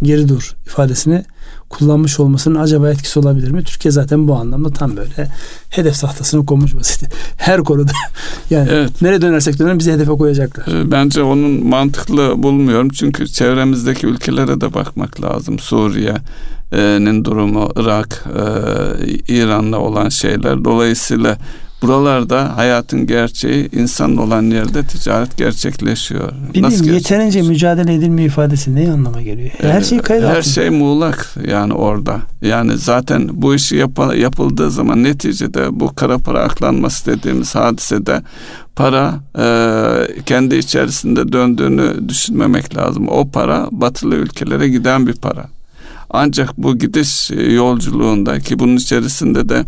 [0.04, 1.25] geri dur ifadesini
[1.69, 3.63] kullanmış olmasının acaba etkisi olabilir mi?
[3.63, 5.32] Türkiye zaten bu anlamda tam böyle
[5.69, 7.08] hedef tahtasını konmuş vaziyette.
[7.38, 7.91] Her konuda
[8.49, 9.01] yani evet.
[9.01, 10.67] nereye dönersek dönelim bizi hedefe koyacaklar.
[10.67, 12.89] Ee, bence onun mantıklı bulmuyorum.
[12.89, 15.60] Çünkü çevremizdeki ülkelere de bakmak lazım.
[15.60, 20.65] Suriye'nin durumu, Irak, e, İran'la olan şeyler.
[20.65, 21.38] Dolayısıyla
[21.81, 26.31] Buralarda hayatın gerçeği insan olan yerde ticaret gerçekleşiyor.
[26.31, 29.49] Bilmiyorum Nasıl yeterince mücadele edilmiyor ifadesi ne anlama geliyor?
[29.61, 32.19] Her şey kayıt Her şey muğlak yani orada.
[32.41, 38.21] Yani zaten bu işi yap- yapıldığı zaman neticede bu kara para aklanması dediğimiz hadisede
[38.75, 43.07] para e, kendi içerisinde döndüğünü düşünmemek lazım.
[43.09, 45.45] O para batılı ülkelere giden bir para.
[46.09, 49.65] Ancak bu gidiş e, yolculuğunda ki bunun içerisinde de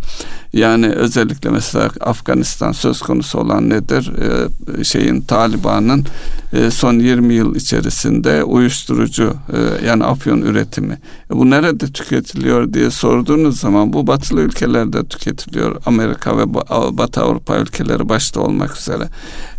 [0.54, 4.12] yani özellikle mesela Afganistan söz konusu olan nedir?
[4.22, 6.06] Ee, şeyin Taliban'ın
[6.54, 10.94] e, son 20 yıl içerisinde uyuşturucu e, yani afyon üretimi.
[11.32, 15.82] E, bu nerede tüketiliyor diye sorduğunuz zaman bu batılı ülkelerde tüketiliyor.
[15.86, 16.54] Amerika ve
[16.98, 19.08] Batı Avrupa ülkeleri başta olmak üzere.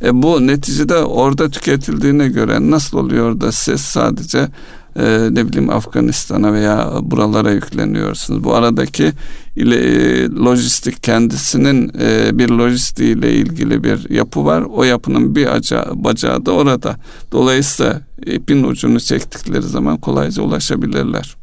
[0.05, 4.49] E, bu neticede orada tüketildiğine göre nasıl oluyor da siz sadece
[4.97, 8.45] e, ne bileyim Afganistan'a veya buralara yükleniyorsunuz.
[8.45, 9.13] Bu aradaki
[9.57, 14.63] ile, e, lojistik kendisinin e, bir lojistiğiyle ilgili bir yapı var.
[14.63, 16.97] O yapının bir aca, bacağı da orada.
[17.33, 21.37] Dolayısıyla ipin ucunu çektikleri zaman kolayca ulaşabilirler.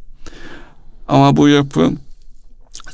[1.08, 1.92] Ama bu yapı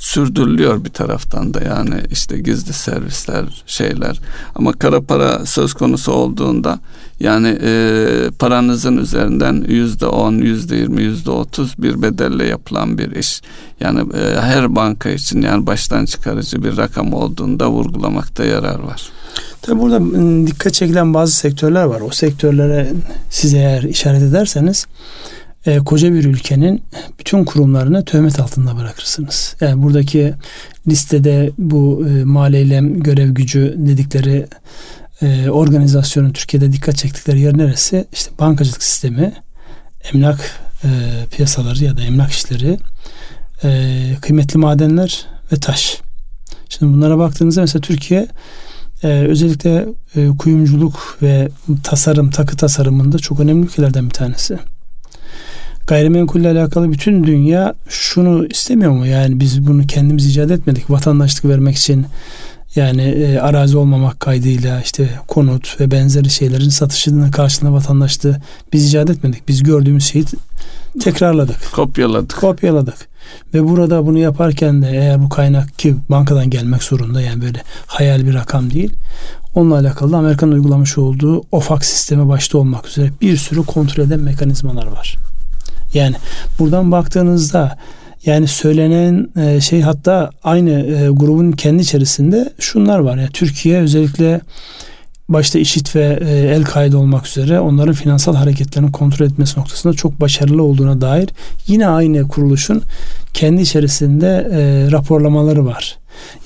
[0.05, 4.19] sürdürülüyor bir taraftan da yani işte gizli servisler şeyler
[4.55, 6.79] ama kara para söz konusu olduğunda
[7.19, 8.07] yani e,
[8.39, 13.41] paranızın üzerinden yüzde on, yüzde yirmi, yüzde otuz bir bedelle yapılan bir iş.
[13.79, 19.09] Yani e, her banka için yani baştan çıkarıcı bir rakam olduğunda vurgulamakta yarar var.
[19.61, 19.99] Tabi burada
[20.47, 22.01] dikkat çekilen bazı sektörler var.
[22.01, 22.93] O sektörlere
[23.29, 24.87] siz eğer işaret ederseniz
[25.65, 26.83] e, koca bir ülkenin
[27.19, 29.55] bütün kurumlarını töhmet altında bırakırsınız.
[29.61, 30.33] Yani buradaki
[30.87, 34.47] listede bu e, mali görev gücü dedikleri
[35.21, 38.05] e, organizasyonun Türkiye'de dikkat çektikleri yer neresi?
[38.13, 39.33] İşte bankacılık sistemi,
[40.13, 40.89] emlak e,
[41.31, 42.77] piyasaları ya da emlak işleri,
[43.63, 46.01] e, kıymetli madenler ve taş.
[46.69, 48.27] Şimdi bunlara baktığınızda mesela Türkiye
[49.03, 51.49] e, özellikle e, kuyumculuk ve
[51.83, 54.59] tasarım, takı tasarımında çok önemli ülkelerden bir tanesi
[55.87, 59.05] gayrimenkulle alakalı bütün dünya şunu istemiyor mu?
[59.05, 60.89] Yani biz bunu kendimiz icat etmedik.
[60.89, 62.05] Vatandaşlık vermek için
[62.75, 68.41] yani e, arazi olmamak kaydıyla işte konut ve benzeri şeylerin satışının karşılığında vatandaşlığı
[68.73, 69.47] biz icat etmedik.
[69.47, 70.25] Biz gördüğümüz şeyi
[71.01, 71.71] tekrarladık.
[71.73, 72.37] Kopyaladık.
[72.41, 73.07] Kopyaladık.
[73.53, 78.25] Ve burada bunu yaparken de eğer bu kaynak ki bankadan gelmek zorunda yani böyle hayal
[78.25, 78.93] bir rakam değil.
[79.55, 84.87] Onunla alakalı Amerika'nın uygulamış olduğu OFAC sistemi başta olmak üzere bir sürü kontrol eden mekanizmalar
[84.87, 85.24] var.
[85.93, 86.15] Yani
[86.59, 87.77] buradan baktığınızda
[88.25, 93.17] yani söylenen e, şey hatta aynı e, grubun kendi içerisinde şunlar var.
[93.17, 94.41] Yani Türkiye özellikle
[95.29, 100.63] başta IŞİD ve e, El-Kaide olmak üzere onların finansal hareketlerini kontrol etmesi noktasında çok başarılı
[100.63, 101.29] olduğuna dair
[101.67, 102.81] yine aynı kuruluşun
[103.33, 104.47] kendi içerisinde
[104.91, 105.97] raporlamaları var.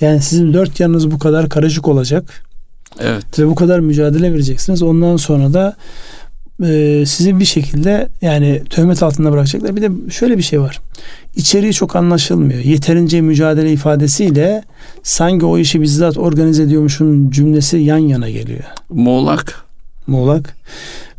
[0.02, 2.44] Yani sizin dört yanınız bu kadar karışık olacak.
[3.00, 3.40] Evet.
[3.40, 4.84] Ve bu kadar mücadele vereceksiniz.
[4.84, 5.76] Ondan sonra da
[6.64, 9.76] e, sizi bir şekilde yani töhmet altında bırakacaklar.
[9.76, 10.80] Bir de şöyle bir şey var.
[11.36, 12.60] İçeriği çok anlaşılmıyor.
[12.60, 14.64] Yeterince mücadele ifadesiyle
[15.04, 18.64] sanki o işi bizzat organize ediyormuşun cümlesi yan yana geliyor.
[18.90, 19.64] Muğlak.
[20.08, 20.56] Muğlak.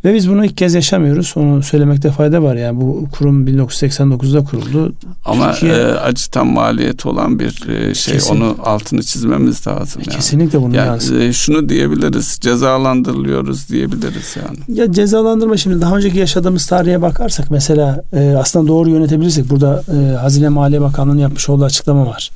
[0.05, 1.33] Ve biz bunu ilk kez yaşamıyoruz.
[1.35, 2.55] Onu söylemekte fayda var.
[2.55, 4.93] Yani bu kurum 1989'da kuruldu.
[5.25, 8.13] Ama Türkiye, e, acıtan maliyet olan bir e, şey.
[8.13, 8.45] Kesinlikle.
[8.45, 10.01] Onu altını çizmemiz lazım.
[10.05, 10.15] Yani.
[10.15, 12.37] Kesinlikle bunu yani, E, şunu diyebiliriz.
[12.41, 14.79] Cezalandırılıyoruz diyebiliriz yani.
[14.79, 20.15] Ya cezalandırma şimdi daha önceki yaşadığımız tarihe bakarsak mesela e, aslında doğru yönetebilirsek burada e,
[20.15, 22.31] Hazine Maliye Bakanlığı'nın yapmış olduğu açıklama var.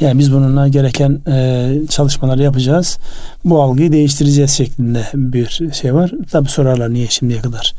[0.00, 2.98] Yani biz bununla gereken e, çalışmaları yapacağız.
[3.44, 6.10] Bu algıyı değiştireceğiz şeklinde bir şey var.
[6.30, 7.74] Tabi sorarlar niye şimdiye kadar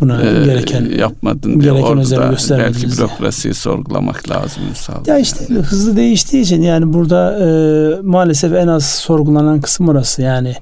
[0.00, 5.06] buna ee, gereken yapmadın diye gereken orada belki bürokrasiyi sorgulamak lazım Ünsal.
[5.06, 5.62] Ya işte yani.
[5.62, 7.48] hızlı değiştiği için yani burada e,
[8.02, 10.22] maalesef en az sorgulanan kısım orası.
[10.22, 10.54] Yani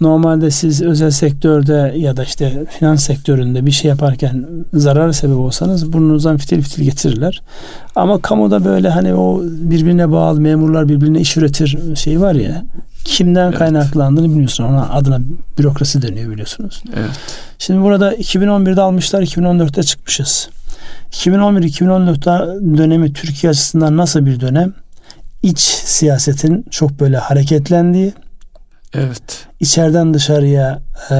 [0.00, 5.92] normalde siz özel sektörde ya da işte finans sektöründe bir şey yaparken zarar sebep olsanız
[5.92, 7.42] burnunuzdan fitil fitil getirirler.
[7.94, 12.64] Ama kamuda böyle hani o birbirine bağlı memurlar birbirine iş üretir şey var ya
[13.04, 13.58] kimden evet.
[13.58, 14.64] kaynaklandığını bilmiyorsun.
[14.64, 15.20] Ona adına
[15.58, 16.82] bürokrasi deniyor biliyorsunuz.
[16.96, 17.10] Evet.
[17.58, 20.48] Şimdi burada 2011'de almışlar, 2014'te çıkmışız.
[21.12, 24.72] 2011-2014 dönemi Türkiye açısından nasıl bir dönem?
[25.42, 28.12] İç siyasetin çok böyle hareketlendiği,
[28.94, 29.46] evet.
[29.60, 31.16] içeriden dışarıya e,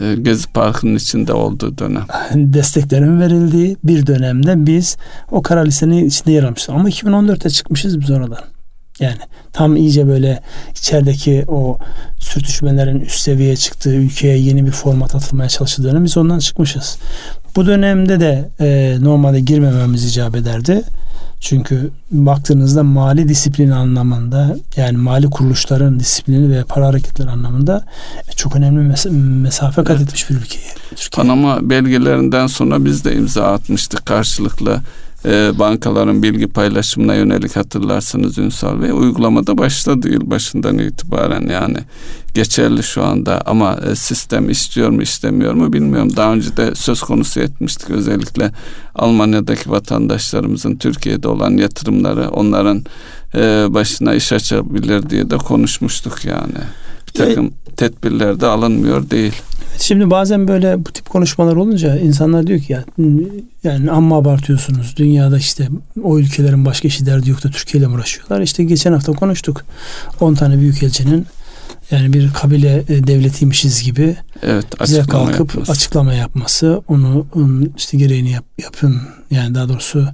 [0.00, 2.04] e Gezi Parkı'nın içinde olduğu dönem.
[2.34, 4.96] Desteklerin verildiği bir dönemde biz
[5.30, 6.70] o kara listenin içinde yer almışız.
[6.70, 8.53] Ama 2014'te çıkmışız biz oradan.
[9.00, 9.18] Yani
[9.52, 11.78] tam iyice böyle içerideki o
[12.18, 16.98] sürtüşmelerin üst seviyeye çıktığı ülkeye yeni bir format atılmaya çalıştığı dönem biz ondan çıkmışız.
[17.56, 20.82] Bu dönemde de e, normalde girmememiz icap ederdi.
[21.40, 27.84] Çünkü baktığınızda mali disiplin anlamında yani mali kuruluşların disiplini ve para hareketleri anlamında
[28.36, 29.10] çok önemli mes-
[29.42, 30.58] mesafe kat etmiş bir ülke.
[30.96, 31.22] Türkiye.
[31.22, 34.80] Panama belgelerinden sonra biz de imza atmıştık karşılıklı
[35.24, 38.90] e, bankaların bilgi paylaşımına yönelik hatırlarsınız Ünsal Bey.
[38.90, 41.78] Uygulamada başladı yıl başından itibaren yani
[42.34, 46.16] geçerli şu anda ama e, sistem istiyor mu istemiyor mu bilmiyorum.
[46.16, 48.52] Daha önce de söz konusu etmiştik özellikle
[48.94, 52.84] Almanya'daki vatandaşlarımızın Türkiye'de olan yatırımları onların
[53.34, 56.58] e, başına iş açabilir diye de konuşmuştuk yani.
[57.06, 59.32] Bir takım tedbirler de alınmıyor değil.
[59.78, 62.84] Şimdi bazen böyle bu tip konuşmalar olunca insanlar diyor ki ya
[63.64, 64.94] yani amma abartıyorsunuz.
[64.96, 65.68] Dünyada işte
[66.02, 68.40] o ülkelerin başka işi derdi yok da Türkiye ile uğraşıyorlar.
[68.40, 69.64] İşte geçen hafta konuştuk.
[70.20, 71.26] 10 tane büyükelçinin
[71.90, 75.72] yani bir kabile e, devletiymişiz gibi evet, bize kalkıp yapması.
[75.72, 77.26] açıklama yapması, onu
[77.76, 80.08] işte gereğini yap, yapın yani daha doğrusu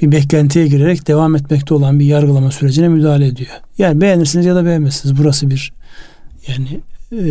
[0.00, 3.50] bir beklentiye girerek devam etmekte olan bir yargılama sürecine müdahale ediyor.
[3.78, 5.18] Yani beğenirsiniz ya da beğenmezsiniz.
[5.18, 5.72] Burası bir
[6.48, 6.80] yani
[7.12, 7.24] e,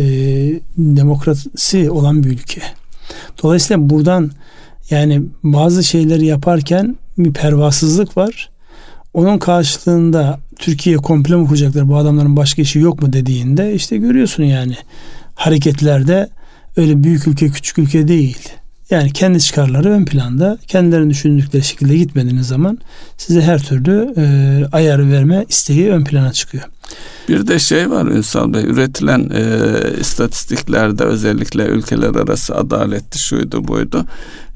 [0.78, 2.62] demokrasi olan bir ülke.
[3.42, 4.30] Dolayısıyla buradan
[4.90, 8.50] yani bazı şeyleri yaparken bir pervasızlık var.
[9.14, 14.42] onun karşılığında Türkiye komple mi kuracaklar bu adamların başka işi yok mu dediğinde işte görüyorsun
[14.42, 14.76] yani
[15.34, 16.28] hareketlerde
[16.76, 18.48] öyle büyük ülke küçük ülke değil.
[18.90, 22.78] Yani kendi çıkarları ön planda kendilerini düşündükleri şekilde gitmediğiniz zaman
[23.16, 24.24] size her türlü e,
[24.72, 26.64] ayarı verme isteği ön plana çıkıyor.
[27.28, 34.04] Bir de şey var Ünsal Bey, üretilen e, istatistiklerde özellikle ülkeler arası adaletli şuydu buydu.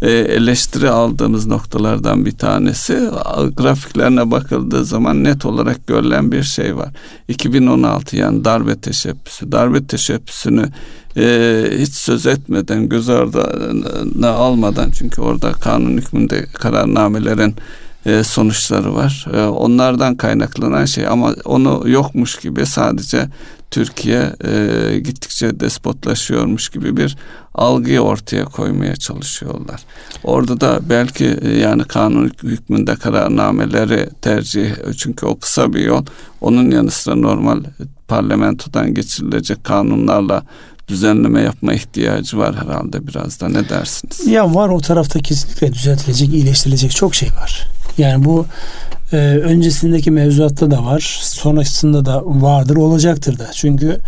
[0.03, 3.11] E, eleştiri aldığımız noktalardan bir tanesi
[3.57, 6.89] grafiklerine bakıldığı zaman net olarak görülen bir şey var.
[7.29, 9.53] 2016 yani darbe teşebbüsü.
[9.53, 10.69] Darbe teşebbüsünü
[11.17, 17.55] e, hiç söz etmeden göz ardına almadan çünkü orada kanun hükmünde kararnamelerin
[18.07, 19.27] e, sonuçları var.
[19.35, 23.29] E, onlardan kaynaklanan şey ama onu yokmuş gibi sadece
[23.71, 27.17] Türkiye e, gittikçe despotlaşıyormuş gibi bir
[27.55, 29.81] algıyı ortaya koymaya çalışıyorlar.
[30.25, 36.05] Orada da belki yani kanun hükmünde kararnameleri tercih çünkü o kısa bir yol.
[36.41, 37.65] Onun yanı sıra normal
[38.09, 40.43] parlamentodan geçirilecek kanunlarla
[40.89, 44.27] düzenleme yapma ihtiyacı var herhalde biraz da ne dersiniz?
[44.27, 47.76] Ya var o tarafta kesinlikle düzeltilecek, iyileştirilecek çok şey var.
[47.99, 48.47] Yani bu
[49.13, 53.51] e, öncesindeki mevzuatta da var, sonrasında da vardır, olacaktır da.
[53.53, 54.01] Çünkü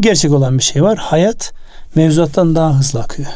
[0.00, 0.98] gerçek olan bir şey var.
[0.98, 1.52] Hayat
[1.94, 3.28] mevzuattan daha hızlı akıyor.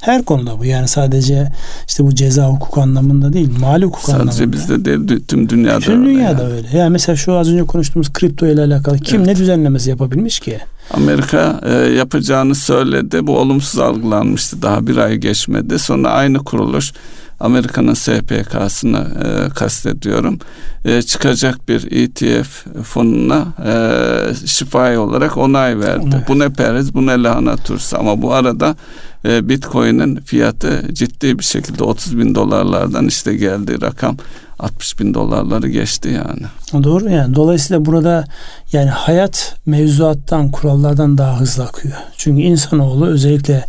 [0.00, 1.52] Her konuda bu yani sadece
[1.88, 4.32] işte bu ceza hukuk anlamında değil mali hukuk sadece anlamında.
[4.32, 6.14] Sadece bizde değil tüm dünyada Tüm öyle.
[6.14, 6.52] dünyada yani.
[6.52, 6.78] öyle.
[6.78, 9.26] Yani mesela şu az önce konuştuğumuz kripto ile alakalı kim evet.
[9.26, 10.58] ne düzenlemesi yapabilmiş ki?
[10.90, 13.26] Amerika e, yapacağını söyledi.
[13.26, 14.62] Bu olumsuz algılanmıştı.
[14.62, 15.78] Daha bir ay geçmedi.
[15.78, 16.92] Sonra aynı kuruluş
[17.40, 20.38] Amerika'nın SPK'sını e, kastediyorum.
[20.84, 26.10] E, çıkacak bir ETF fonuna e, şifai olarak onay verdi.
[26.16, 26.28] Evet.
[26.28, 27.98] Bu ne periz, bu ne lahana turşusu.
[27.98, 28.76] Ama bu arada
[29.24, 34.16] e, Bitcoin'in fiyatı ciddi bir şekilde 30 bin dolarlardan işte geldi rakam
[34.58, 36.82] 60 bin dolarları geçti yani.
[36.84, 37.34] Doğru yani.
[37.34, 38.24] Dolayısıyla burada
[38.72, 41.94] yani hayat mevzuattan, kurallardan daha hızlı akıyor.
[42.16, 43.64] Çünkü insanoğlu özellikle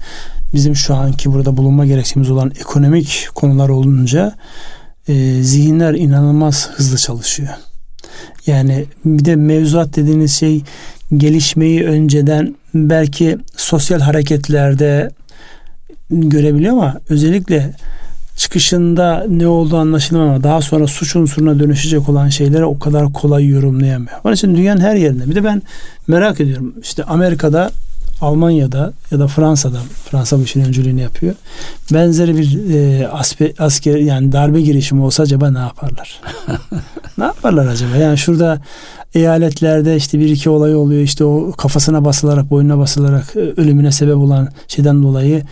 [0.53, 4.35] bizim şu anki burada bulunma gerekçemiz olan ekonomik konular olunca
[5.07, 7.53] e, zihinler inanılmaz hızlı çalışıyor.
[8.47, 10.63] Yani bir de mevzuat dediğiniz şey
[11.17, 15.11] gelişmeyi önceden belki sosyal hareketlerde
[16.11, 17.73] görebiliyor ama özellikle
[18.39, 23.47] çıkışında ne olduğu anlaşılmıyor ama daha sonra suç unsuruna dönüşecek olan şeyleri o kadar kolay
[23.47, 24.17] yorumlayamıyor.
[24.23, 25.29] Onun için dünyanın her yerinde.
[25.29, 25.61] Bir de ben
[26.07, 26.73] merak ediyorum.
[26.81, 27.71] İşte Amerika'da
[28.21, 29.77] Almanya'da ya da Fransa'da
[30.09, 31.35] Fransa bu işin öncülüğünü yapıyor.
[31.93, 36.21] Benzeri bir e, aspe, asker yani darbe girişimi olsa acaba ne yaparlar?
[37.17, 37.95] ne yaparlar acaba?
[37.95, 38.61] Yani şurada
[39.15, 41.01] eyaletlerde işte bir iki olay oluyor.
[41.01, 45.43] işte o kafasına basılarak, boynuna basılarak e, ölümüne sebep olan şeyden dolayı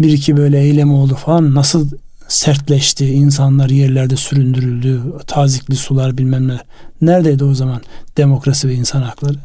[0.00, 1.54] bir iki böyle eylem oldu falan.
[1.54, 1.88] Nasıl
[2.28, 3.06] sertleşti.
[3.06, 5.02] insanlar yerlerde süründürüldü.
[5.26, 6.58] Tazikli sular bilmem ne.
[7.00, 7.80] Neredeydi o zaman
[8.16, 9.36] demokrasi ve insan hakları?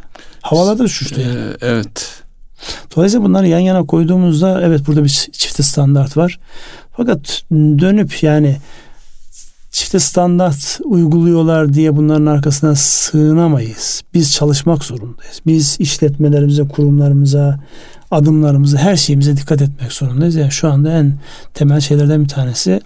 [0.41, 1.33] Havalarda uçuştu yani.
[1.33, 2.23] Ee, evet.
[2.95, 6.39] Dolayısıyla bunları yan yana koyduğumuzda evet burada bir çifte standart var.
[6.97, 8.57] Fakat dönüp yani
[9.71, 14.01] çifte standart uyguluyorlar diye bunların arkasına sığınamayız.
[14.13, 15.41] Biz çalışmak zorundayız.
[15.45, 17.59] Biz işletmelerimize, kurumlarımıza,
[18.11, 20.35] adımlarımıza, her şeyimize dikkat etmek zorundayız.
[20.35, 21.13] Yani şu anda en
[21.53, 22.81] temel şeylerden bir tanesi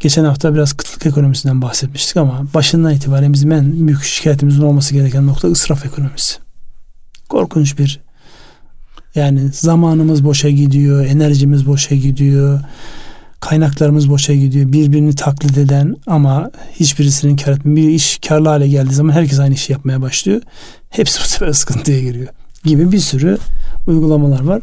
[0.00, 5.26] geçen hafta biraz kıtlık ekonomisinden bahsetmiştik ama başından itibaren bizim en büyük şikayetimizin olması gereken
[5.26, 6.38] nokta ısraf ekonomisi.
[7.28, 8.00] Korkunç bir
[9.14, 12.60] yani zamanımız boşa gidiyor, enerjimiz boşa gidiyor,
[13.40, 14.72] kaynaklarımız boşa gidiyor.
[14.72, 17.76] Birbirini taklit eden ama hiçbirisinin kar etmiyor.
[17.76, 20.40] Bir iş karlı hale geldiği zaman herkes aynı işi yapmaya başlıyor.
[20.90, 22.28] Hepsi bu sefer sıkıntıya giriyor.
[22.64, 23.38] Gibi bir sürü
[23.86, 24.62] uygulamalar var.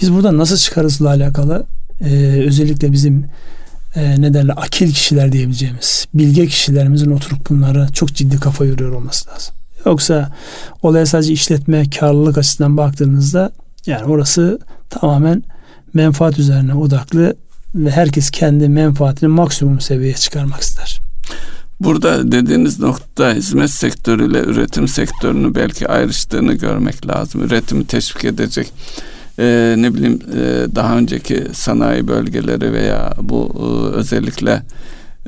[0.00, 1.66] Biz burada nasıl çıkarızla alakalı
[2.00, 2.14] e,
[2.46, 3.26] özellikle bizim
[3.96, 9.30] e, ne derler akil kişiler diyebileceğimiz bilge kişilerimizin oturup bunlara çok ciddi kafa yoruyor olması
[9.30, 9.54] lazım.
[9.86, 10.32] Yoksa
[10.82, 13.52] olaya sadece işletme karlılık açısından baktığınızda
[13.86, 14.58] yani orası
[14.90, 15.42] tamamen
[15.94, 17.36] menfaat üzerine odaklı
[17.74, 21.05] ve herkes kendi menfaatini maksimum seviyeye çıkarmak ister.
[21.80, 27.42] Burada dediğiniz nokta hizmet sektörüyle üretim sektörünü belki ayrıştığını görmek lazım.
[27.42, 28.72] Üretimi teşvik edecek
[29.38, 34.62] e, ne bileyim e, daha önceki sanayi bölgeleri veya bu e, özellikle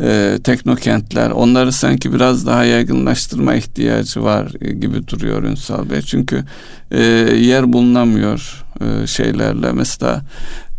[0.01, 6.03] e, teknokentler onları sanki biraz daha yaygınlaştırma ihtiyacı var gibi duruyor Ünsal Bey.
[6.03, 6.45] Çünkü
[6.91, 7.03] e,
[7.37, 10.23] yer bulunamıyor e, şeylerle mesela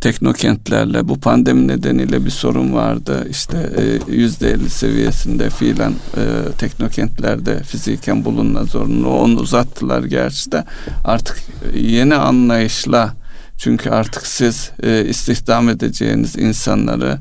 [0.02, 3.28] teknokentlerle bu pandemi nedeniyle bir sorun vardı.
[3.30, 9.10] İşte e, yüzde elli seviyesinde fiilen e, teknokentlerde fiziken bulunma zorunlu.
[9.10, 10.66] Onu uzattılar gerçi de
[11.04, 11.44] artık
[11.76, 13.14] yeni anlayışla
[13.58, 17.20] çünkü artık siz e, istihdam edeceğiniz insanları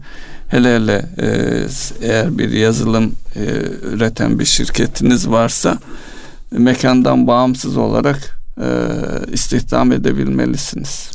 [0.49, 1.67] hele hele e,
[2.03, 3.45] eğer bir yazılım e,
[3.83, 5.79] üreten bir şirketiniz varsa
[6.51, 8.69] mekandan bağımsız olarak e,
[9.33, 11.11] istihdam edebilmelisiniz.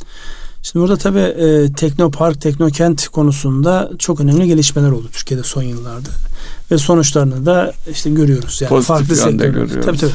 [0.64, 6.08] Şimdi burada tabii e, teknopark, teknokent konusunda çok önemli gelişmeler oldu Türkiye'de son yıllarda.
[6.70, 8.60] Ve sonuçlarını da işte görüyoruz.
[8.60, 9.84] Yani Pozitif farklı yönde görüyoruz.
[9.86, 10.12] Tabii tabii.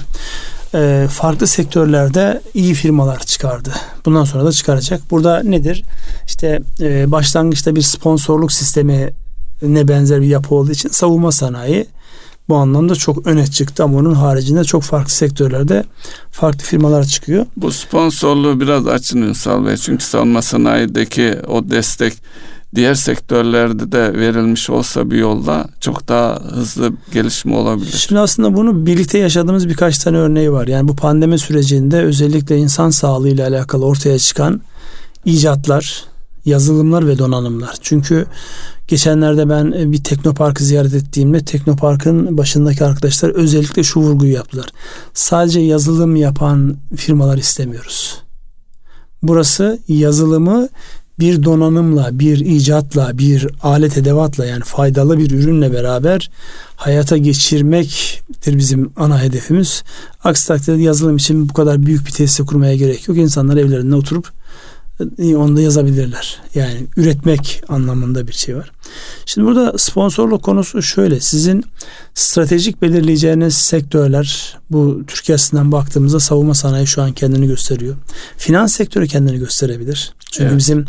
[0.74, 3.72] E, farklı sektörlerde iyi firmalar çıkardı.
[4.06, 5.02] Bundan sonra da çıkaracak.
[5.12, 5.84] Burada nedir?
[6.28, 9.10] İşte e, başlangıçta bir sponsorluk sistemi
[9.62, 11.88] ne benzer bir yapı olduğu için savunma sanayi
[12.50, 15.84] bu anlamda çok öne çıktı ama onun haricinde çok farklı sektörlerde
[16.32, 17.46] farklı firmalar çıkıyor.
[17.58, 19.78] Bu sponsorluğu biraz açın Ünsal Bey.
[19.78, 22.14] Çünkü savunma sanayideki o destek
[22.76, 27.92] diğer sektörlerde de verilmiş olsa bir yolda çok daha hızlı gelişme olabilir.
[27.92, 30.68] Şimdi aslında bunu birlikte yaşadığımız birkaç tane örneği var.
[30.68, 34.62] Yani bu pandemi sürecinde özellikle insan sağlığı ile alakalı ortaya çıkan
[35.26, 36.04] icatlar,
[36.46, 37.76] yazılımlar ve donanımlar.
[37.82, 38.26] Çünkü
[38.90, 44.70] geçenlerde ben e, bir teknoparkı ziyaret ettiğimde teknoparkın başındaki arkadaşlar özellikle şu vurguyu yaptılar.
[45.14, 48.22] Sadece yazılım yapan firmalar istemiyoruz.
[49.24, 50.70] Burası yazılımı
[51.20, 56.32] bir donanımla, bir icatla, bir alet edevatla yani faydalı bir ürünle beraber
[56.76, 59.84] hayata geçirmektir bizim ana hedefimiz.
[60.24, 63.18] Aksi takdirde yazılım için bu kadar büyük bir tesis kurmaya gerek yok.
[63.18, 64.39] İnsanlar evlerinde oturup
[65.20, 66.42] onu da yazabilirler.
[66.56, 68.72] Yani üretmek anlamında bir şey var.
[69.26, 71.20] Şimdi burada sponsorluk konusu şöyle.
[71.20, 71.64] Sizin
[72.14, 77.96] stratejik belirleyeceğiniz sektörler bu Türkiye açısından baktığımızda savunma sanayi şu an kendini gösteriyor.
[78.38, 80.14] Finans sektörü kendini gösterebilir.
[80.32, 80.58] Çünkü evet.
[80.58, 80.86] bizim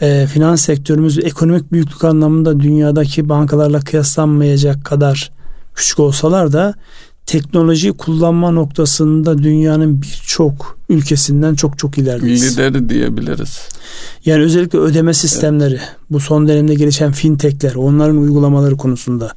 [0.00, 5.32] e, finans sektörümüz ekonomik büyüklük anlamında dünyadaki bankalarla kıyaslanmayacak kadar
[5.74, 6.74] küçük olsalar da
[7.26, 12.52] teknoloji kullanma noktasında dünyanın birçok ülkesinden çok çok ilerideyiz.
[12.52, 13.68] Lideri diyebiliriz.
[14.24, 15.96] Yani özellikle ödeme sistemleri, evet.
[16.10, 19.32] bu son dönemde gelişen fintechler, onların uygulamaları konusunda,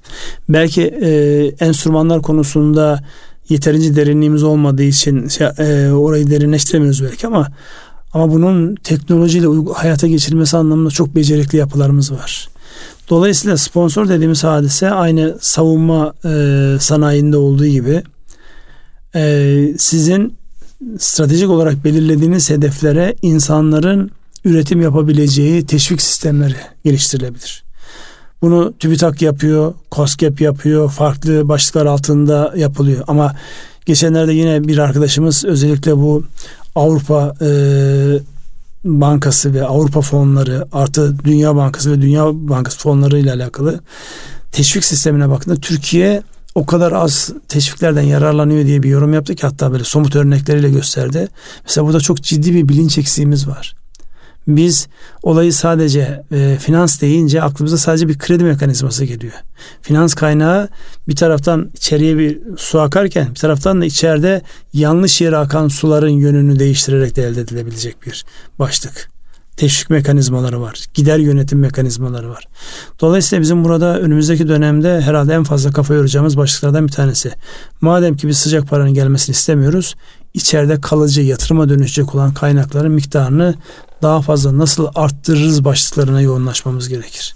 [0.49, 3.03] belki e, enstrümanlar konusunda
[3.49, 7.47] yeterince derinliğimiz olmadığı için şey, e, orayı derinleştiremiyoruz belki ama
[8.13, 12.49] ama bunun teknolojiyle hayata geçirilmesi anlamında çok becerikli yapılarımız var.
[13.09, 18.03] Dolayısıyla sponsor dediğimiz hadise aynı savunma e, sanayinde olduğu gibi
[19.15, 20.37] e, sizin
[20.97, 24.11] stratejik olarak belirlediğiniz hedeflere insanların
[24.45, 27.63] üretim yapabileceği teşvik sistemleri geliştirilebilir.
[28.41, 33.03] Bunu TÜBİTAK yapıyor, KOSGEB yapıyor, farklı başlıklar altında yapılıyor.
[33.07, 33.35] Ama
[33.85, 36.23] geçenlerde yine bir arkadaşımız özellikle bu
[36.75, 37.49] Avrupa e,
[38.85, 43.79] Bankası ve Avrupa fonları artı Dünya Bankası ve Dünya Bankası fonları ile alakalı
[44.51, 46.23] teşvik sistemine baktığında Türkiye
[46.55, 51.27] o kadar az teşviklerden yararlanıyor diye bir yorum yaptı ki hatta böyle somut örnekleriyle gösterdi.
[51.63, 53.75] Mesela burada çok ciddi bir bilinç eksiğimiz var.
[54.47, 54.87] Biz
[55.23, 59.33] olayı sadece e, finans deyince aklımıza sadece bir kredi mekanizması geliyor.
[59.81, 60.69] Finans kaynağı
[61.07, 64.41] bir taraftan içeriye bir su akarken bir taraftan da içeride
[64.73, 68.25] yanlış yere akan suların yönünü değiştirerek de elde edilebilecek bir
[68.59, 69.09] başlık.
[69.57, 70.85] Teşvik mekanizmaları var.
[70.93, 72.47] Gider yönetim mekanizmaları var.
[73.01, 77.31] Dolayısıyla bizim burada önümüzdeki dönemde herhalde en fazla kafa yoracağımız başlıklardan bir tanesi.
[77.81, 79.95] Madem ki biz sıcak paranın gelmesini istemiyoruz,
[80.33, 83.55] içeride kalıcı yatırıma dönüşecek olan kaynakların miktarını
[84.01, 87.35] daha fazla nasıl arttırırız başlıklarına yoğunlaşmamız gerekir.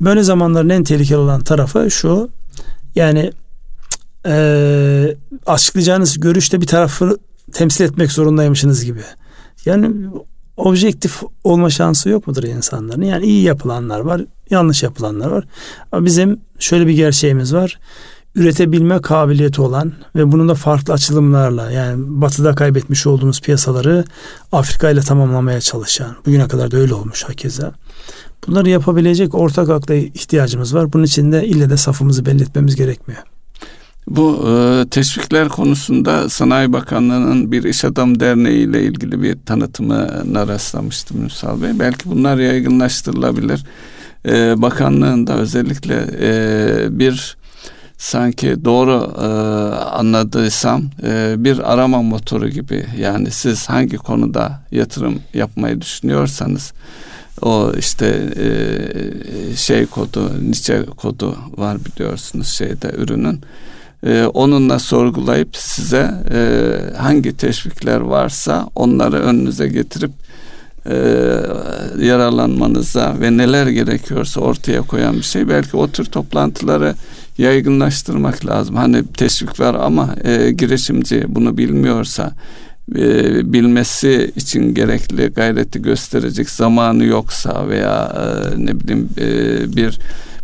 [0.00, 2.28] Böyle zamanların en tehlikeli olan tarafı şu.
[2.94, 3.32] Yani
[4.26, 7.18] e, açıklayacağınız görüşte bir tarafı
[7.52, 9.02] temsil etmek zorundaymışsınız gibi.
[9.64, 10.10] Yani
[10.56, 13.02] objektif olma şansı yok mudur insanların?
[13.02, 15.44] Yani iyi yapılanlar var, yanlış yapılanlar var.
[15.92, 17.78] Ama bizim şöyle bir gerçeğimiz var
[18.38, 24.04] üretebilme kabiliyeti olan ve bunun da farklı açılımlarla yani batıda kaybetmiş olduğumuz piyasaları
[24.52, 27.72] Afrika ile tamamlamaya çalışan bugüne kadar da öyle olmuş hakeza.
[28.46, 30.92] Bunları yapabilecek ortak akla ihtiyacımız var.
[30.92, 33.22] Bunun için de ille de safımızı belli etmemiz gerekmiyor.
[34.08, 41.20] Bu e, teşvikler konusunda Sanayi Bakanlığı'nın bir iş adam derneği ile ilgili bir tanıtımına rastlamıştım
[41.20, 41.70] Müsal Bey.
[41.78, 43.64] Belki bunlar yaygınlaştırılabilir.
[44.26, 47.37] E, bakanlığında özellikle e, bir
[47.98, 49.26] sanki doğru e,
[49.84, 56.72] anladıysam e, bir arama motoru gibi yani siz hangi konuda yatırım yapmayı düşünüyorsanız
[57.42, 63.40] o işte e, şey kodu niçe kodu var biliyorsunuz şeyde ürünün
[64.06, 70.10] e, onunla sorgulayıp size e, hangi teşvikler varsa onları önünüze getirip
[70.86, 70.96] e,
[71.98, 75.48] yararlanmanıza ve neler gerekiyorsa ortaya koyan bir şey.
[75.48, 76.94] Belki o tür toplantıları
[77.38, 78.76] yaygınlaştırmak lazım.
[78.76, 82.32] Hani teşvik var ama e, girişimci bunu bilmiyorsa
[82.96, 89.98] e, bilmesi için gerekli gayreti gösterecek zamanı yoksa veya e, ne bileyim e, bir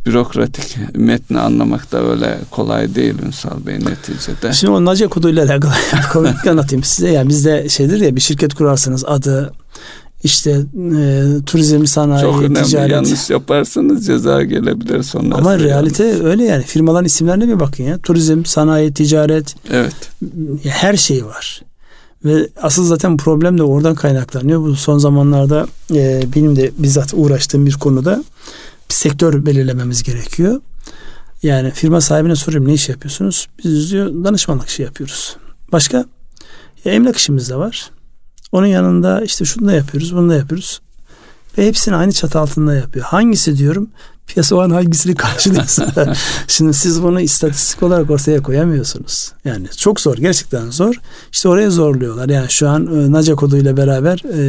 [0.07, 4.53] bürokratik metni anlamak da öyle kolay değil Ünsal Bey neticede.
[4.53, 5.73] Şimdi o NACE koduyla alakalı
[6.13, 7.11] komik anlatayım size.
[7.11, 9.53] Yani bizde şeydir ya bir şirket kurarsınız adı
[10.25, 10.51] işte
[10.97, 12.63] e, turizm, sanayi, Çok önemli.
[12.63, 12.91] ticaret.
[12.93, 15.35] Yanlış yaparsanız ceza gelebilir sonra.
[15.35, 16.21] Ama realite yalnız.
[16.25, 16.63] öyle yani.
[16.63, 17.99] Firmaların isimlerine bir bakın ya.
[17.99, 19.55] Turizm, sanayi, ticaret.
[19.71, 19.95] Evet.
[20.65, 21.63] Her şey var.
[22.25, 24.61] Ve asıl zaten problem de oradan kaynaklanıyor.
[24.61, 28.25] Bu son zamanlarda e, benim de bizzat uğraştığım bir konuda
[28.91, 30.61] bir sektör belirlememiz gerekiyor.
[31.43, 33.49] Yani firma sahibine soruyorum ne iş yapıyorsunuz?
[33.65, 35.37] Biz diyor danışmanlık işi yapıyoruz.
[35.73, 36.05] Başka?
[36.85, 37.91] Ya emlak işimiz de var.
[38.55, 40.81] Onun yanında işte şunu da yapıyoruz, bunu da yapıyoruz.
[41.59, 43.05] Ve hepsini aynı çatı altında yapıyor.
[43.05, 43.89] Hangisi diyorum?
[44.27, 46.15] Piyasa o an hangisini karşılıyorsa.
[46.49, 49.33] Şimdi siz bunu istatistik olarak ortaya koyamıyorsunuz.
[49.45, 50.17] Yani çok zor.
[50.17, 50.95] Gerçekten zor.
[51.33, 52.29] İşte oraya zorluyorlar.
[52.29, 54.43] Yani şu an e, NACA koduyla beraber e,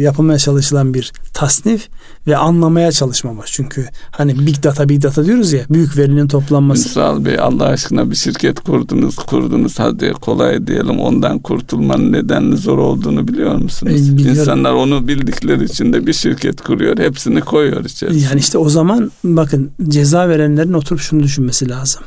[0.00, 1.88] yapılmaya çalışılan bir tasnif
[2.26, 3.52] ve anlamaya çalışmamış.
[3.52, 6.88] Çünkü hani big data big data diyoruz ya büyük verinin toplanması.
[6.88, 12.78] Ünsal Bey Allah aşkına bir şirket kurdunuz kurdunuz hadi kolay diyelim ondan kurtulmanın nedenli zor
[12.78, 13.92] olduğunu biliyor musunuz?
[13.92, 18.22] E, İnsanlar onu bildikleri için de bir şirket kuruyor hepsini koyuyor içerisine.
[18.22, 22.02] Yani işte o zaman bakın ceza verenlerin oturup şunu düşünmesi lazım.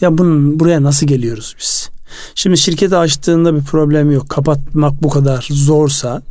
[0.00, 1.90] Ya bunun buraya nasıl geliyoruz biz?
[2.34, 4.28] Şimdi şirketi açtığında bir problem yok.
[4.28, 6.22] Kapatmak bu kadar zorsa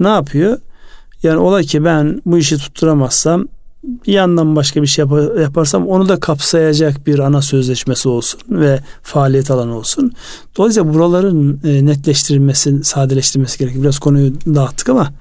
[0.00, 0.58] ne yapıyor?
[1.22, 3.46] Yani ola ki ben bu işi tutturamazsam
[4.06, 8.80] bir yandan başka bir şey yap- yaparsam onu da kapsayacak bir ana sözleşmesi olsun ve
[9.02, 10.12] faaliyet alanı olsun.
[10.56, 13.84] Dolayısıyla buraların e, netleştirilmesi, sadeleştirilmesi gerekiyor.
[13.84, 15.12] Biraz konuyu dağıttık ama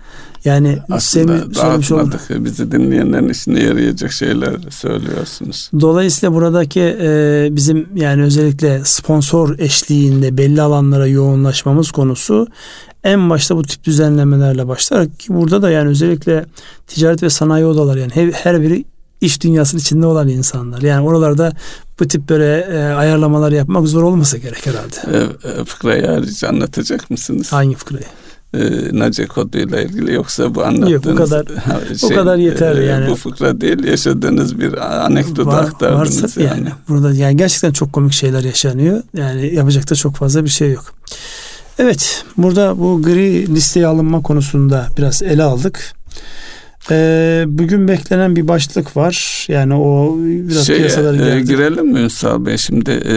[0.46, 2.22] yani Aslında dağıtmadık.
[2.30, 5.72] Bizi dinleyenlerin işine yarayacak şeyler söylüyorsunuz.
[5.80, 12.48] Dolayısıyla buradaki e, bizim yani özellikle sponsor eşliğinde belli alanlara yoğunlaşmamız konusu
[13.04, 16.46] en başta bu tip düzenlemelerle başlar ki burada da yani özellikle
[16.88, 18.86] ticaret ve sanayi odaları yani her, her biri
[19.22, 20.82] iş dünyasının içinde olan insanlar.
[20.82, 21.54] Yani oralarda
[22.00, 25.18] bu tip böyle e, ayarlamalar yapmak zor olmasa gerek herhalde.
[25.18, 27.54] E, e, fıkrayı ayrıca anlatacak mısınız?
[27.54, 28.06] Hangi fıkrayı?
[28.54, 28.60] E,
[29.00, 31.46] Nace koduyla ilgili yoksa bu anlattığınız Yok bu kadar
[32.00, 33.10] şey, bu kadar yeterli e, yani.
[33.10, 36.60] Bu fıkra değil yaşadığınız bir anekdot Var, aktardınız varsa yani.
[36.60, 36.70] yani.
[36.88, 39.04] Burada yani gerçekten çok komik şeyler yaşanıyor.
[39.18, 40.94] Yani yapacak da çok fazla bir şey yok.
[41.80, 45.94] Evet burada bu gri listeye alınma konusunda biraz ele aldık.
[46.92, 49.46] Ee, bugün beklenen bir başlık var.
[49.48, 52.58] Yani o biraz şey, piyasalara e, girelim mi Ünsal Bey?
[52.58, 53.16] Şimdi e,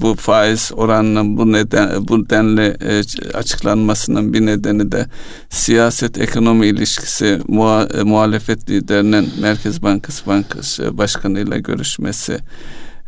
[0.00, 3.02] bu faiz oranının bu neden bu denli e,
[3.34, 5.06] açıklanmasının bir nedeni de
[5.48, 12.38] siyaset ekonomi ilişkisi muha, e, muhalefet liderinin Merkez Bankası Bankası Başkanı ile görüşmesi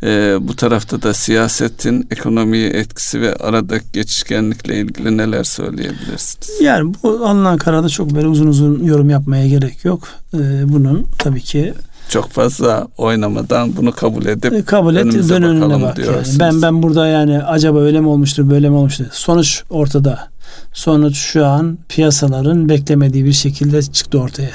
[0.03, 6.61] e, bu tarafta da siyasetin ekonomiye etkisi ve aradaki geçişkenlikle ilgili neler söyleyebilirsiniz?
[6.61, 10.07] Yani bu alınan kararda çok böyle uzun uzun yorum yapmaya gerek yok.
[10.33, 11.73] Ee, bunun tabii ki
[12.09, 16.39] çok fazla oynamadan bunu kabul edip e, kabul et dön önüne bak yani.
[16.39, 19.05] Ben ben burada yani acaba öyle mi olmuştur böyle mi olmuştur?
[19.11, 20.27] Sonuç ortada.
[20.73, 24.51] Sonuç şu an piyasaların beklemediği bir şekilde çıktı ortaya.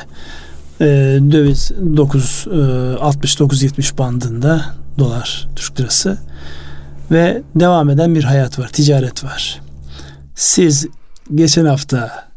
[0.81, 0.85] Ee,
[1.33, 2.57] döviz 9 e,
[3.01, 4.65] 69 70 bandında
[4.99, 6.19] dolar Türk lirası
[7.11, 9.61] ve devam eden bir hayat var, ticaret var.
[10.35, 10.87] Siz
[11.35, 12.29] geçen hafta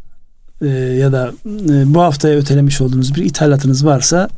[0.61, 4.29] e, ya da e, bu haftaya ötelemiş olduğunuz bir ithalatınız varsa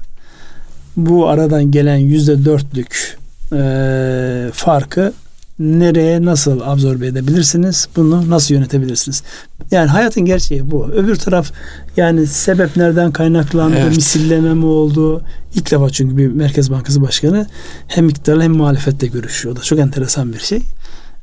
[0.98, 3.18] bu aradan gelen yüzde dörtlük
[3.54, 5.14] e, farkı
[5.60, 7.88] nereye nasıl absorbe edebilirsiniz?
[7.96, 9.24] Bunu nasıl yönetebilirsiniz?
[9.72, 10.86] Yani hayatın gerçeği bu.
[10.86, 11.52] Öbür taraf
[11.98, 13.96] yani sebep nereden kaynaklandı, evet.
[13.96, 15.22] misilleme mi oldu?
[15.56, 17.48] İlk defa çünkü bir Merkez Bankası Başkanı
[17.88, 19.56] hem iktidarla hem muhalefetle görüşüyor.
[19.56, 20.62] O da çok enteresan bir şey.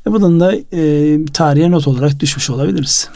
[0.07, 3.09] E bunun da e, tarihe not olarak düşmüş olabiliriz.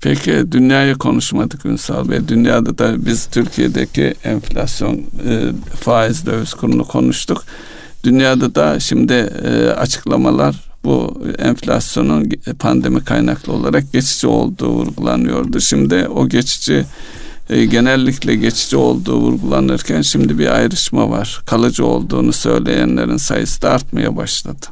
[0.00, 2.28] Peki dünyayı konuşmadık Ünsal Bey.
[2.28, 4.94] Dünyada da biz Türkiye'deki enflasyon,
[5.28, 7.44] e, faiz, döviz kurunu konuştuk.
[8.04, 9.12] Dünyada da şimdi
[9.44, 15.60] e, açıklamalar bu enflasyonun pandemi kaynaklı olarak geçici olduğu vurgulanıyordu.
[15.60, 16.84] Şimdi o geçici
[17.50, 21.40] e, genellikle geçici olduğu vurgulanırken şimdi bir ayrışma var.
[21.46, 24.66] Kalıcı olduğunu söyleyenlerin sayısı da artmaya başladı.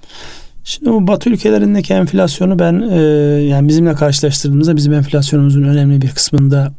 [0.64, 3.00] Şimdi bu Batı ülkelerindeki enflasyonu ben e,
[3.42, 6.72] yani bizimle karşılaştırdığımızda bizim enflasyonumuzun önemli bir kısmında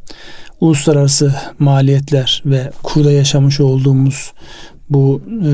[0.61, 4.31] uluslararası maliyetler ve kurda yaşamış olduğumuz
[4.91, 5.51] bu e,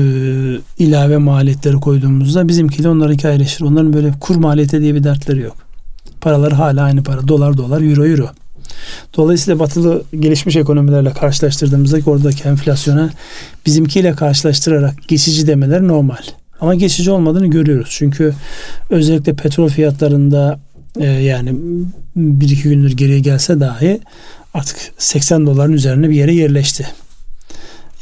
[0.78, 3.64] ilave maliyetleri koyduğumuzda bizimki de onlarınki ayrışır.
[3.64, 5.56] Onların böyle kur maliyeti diye bir dertleri yok.
[6.20, 7.28] Paralar hala aynı para.
[7.28, 8.28] Dolar dolar, euro euro.
[9.16, 13.10] Dolayısıyla batılı gelişmiş ekonomilerle karşılaştırdığımızda oradaki enflasyona
[13.66, 16.22] bizimkiyle karşılaştırarak geçici demeler normal.
[16.60, 17.88] Ama geçici olmadığını görüyoruz.
[17.90, 18.34] Çünkü
[18.90, 20.60] özellikle petrol fiyatlarında
[21.00, 21.54] e, yani
[22.16, 24.00] bir iki gündür geriye gelse dahi
[24.54, 26.86] artık 80 doların üzerine bir yere yerleşti.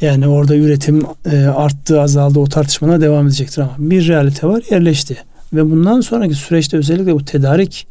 [0.01, 5.17] Yani orada üretim e, arttı, azaldı o tartışmalar devam edecektir ama bir realite var yerleşti.
[5.53, 7.87] Ve bundan sonraki süreçte özellikle bu tedarik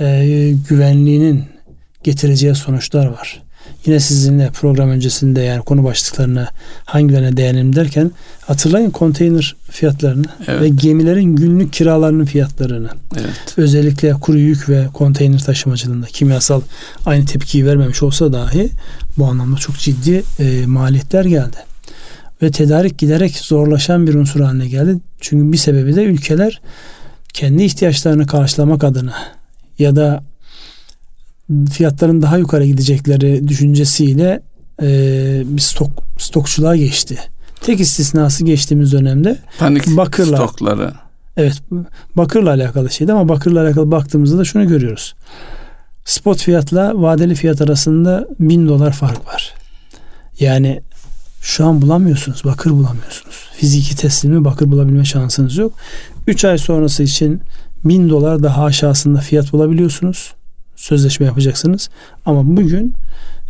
[0.00, 1.44] e, güvenliğinin
[2.02, 3.42] getireceği sonuçlar var.
[3.86, 6.48] Yine sizinle program öncesinde yani konu başlıklarına
[6.84, 8.10] hangilerine değinelim derken
[8.40, 10.60] hatırlayın konteyner fiyatlarını evet.
[10.60, 12.88] ve gemilerin günlük kiralarının fiyatlarını.
[13.14, 13.54] Evet.
[13.56, 16.60] Özellikle kuru yük ve konteyner taşımacılığında kimyasal
[17.06, 18.70] aynı tepkiyi vermemiş olsa dahi
[19.18, 21.56] bu anlamda çok ciddi e, maliyetler geldi.
[22.42, 24.98] Ve tedarik giderek zorlaşan bir unsur haline geldi.
[25.20, 26.60] Çünkü bir sebebi de ülkeler
[27.32, 29.14] kendi ihtiyaçlarını karşılamak adına
[29.78, 30.22] ya da
[31.72, 34.42] fiyatların daha yukarı gidecekleri düşüncesiyle
[34.82, 34.88] e,
[35.44, 37.18] bir stok stokçuluğa geçti.
[37.60, 40.92] Tek istisnası geçtiğimiz dönemde panik bakırla, stokları.
[41.36, 41.62] Evet,
[42.16, 45.14] bakırla alakalı şeydi ama bakırla alakalı baktığımızda da şunu görüyoruz.
[46.04, 49.54] Spot fiyatla vadeli fiyat arasında bin dolar fark var.
[50.40, 50.82] Yani
[51.42, 53.48] şu an bulamıyorsunuz, bakır bulamıyorsunuz.
[53.56, 55.72] Fiziki teslimi bakır bulabilme şansınız yok.
[56.26, 57.40] 3 ay sonrası için
[57.84, 60.32] bin dolar daha aşağısında fiyat bulabiliyorsunuz
[60.80, 61.88] sözleşme yapacaksınız.
[62.26, 62.94] Ama bugün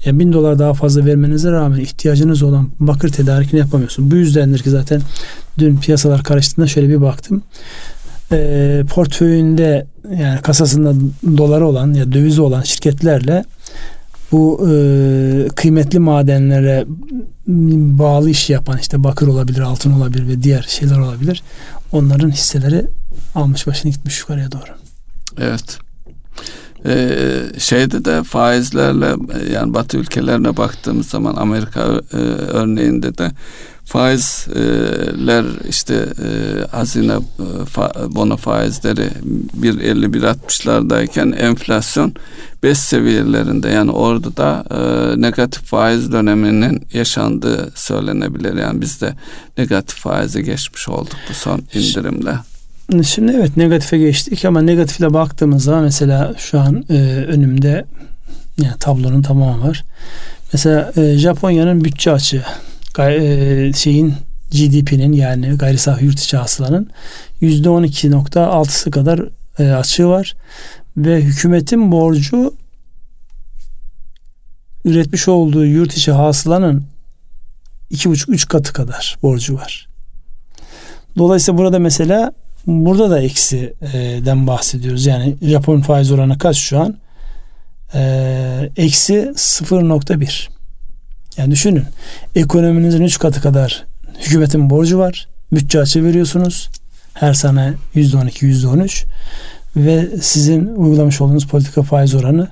[0.05, 4.11] yani bin dolar daha fazla vermenize rağmen ihtiyacınız olan bakır tedarikini yapamıyorsun.
[4.11, 5.03] Bu yüzdendir ki zaten
[5.59, 7.43] dün piyasalar karıştığında şöyle bir baktım.
[8.33, 9.87] E, portföyünde
[10.19, 10.95] yani kasasında
[11.37, 13.45] doları olan ya dövizi olan şirketlerle
[14.33, 16.85] bu e, kıymetli madenlere
[17.99, 21.43] bağlı iş yapan işte bakır olabilir, altın olabilir ve diğer şeyler olabilir.
[21.93, 22.87] Onların hisseleri
[23.35, 24.71] almış başını gitmiş yukarıya doğru.
[25.39, 25.79] Evet.
[26.87, 29.15] Ee, şeyde de faizlerle
[29.53, 31.81] yani Batı ülkelerine baktığımız zaman Amerika
[32.13, 32.17] e,
[32.53, 33.31] örneğinde de
[33.85, 36.31] faizler işte e,
[36.77, 39.09] hazine e, fa, bono faizleri
[39.61, 42.15] 1.50-1.60'lardayken enflasyon
[42.63, 48.55] 5 seviyelerinde yani orada da e, negatif faiz döneminin yaşandığı söylenebilir.
[48.55, 49.15] Yani biz de
[49.59, 52.50] negatif faize geçmiş olduk bu son indirimle.
[53.05, 56.95] Şimdi evet negatife geçtik ama negatifle baktığımız zaman mesela şu an e,
[57.29, 57.85] önümde
[58.63, 59.85] yani tablonun tamamı var.
[60.53, 62.45] Mesela e, Japonya'nın bütçe açığı
[62.99, 64.15] e, şeyin
[64.51, 66.91] GDP'nin yani gayri safi yurt içi hasılanın
[67.43, 69.21] %12.6'sı kadar
[69.59, 70.37] e, açığı var
[70.97, 72.55] ve hükümetin borcu
[74.85, 76.85] üretmiş olduğu yurt içi hasılanın
[77.91, 79.89] iki buçuk üç katı kadar borcu var.
[81.19, 82.33] Dolayısıyla burada mesela
[82.67, 85.07] Burada da eksiden bahsediyoruz.
[85.07, 86.97] Yani Japon faiz oranı kaç şu an?
[87.95, 90.49] Ee, eksi 0.1.
[91.37, 91.85] Yani düşünün.
[92.35, 93.85] Ekonominizin 3 katı kadar
[94.21, 95.29] hükümetin borcu var.
[95.53, 96.69] Bütçe açı veriyorsunuz.
[97.15, 99.05] Her sene %12, %13
[99.77, 102.49] ve sizin uygulamış olduğunuz politika faiz oranı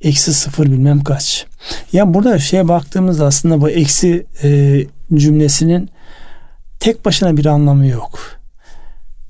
[0.00, 1.46] eksi sıfır bilmem kaç.
[1.92, 4.80] Ya burada şeye baktığımızda aslında bu eksi e,
[5.14, 5.90] cümlesinin
[6.80, 8.39] tek başına bir anlamı yok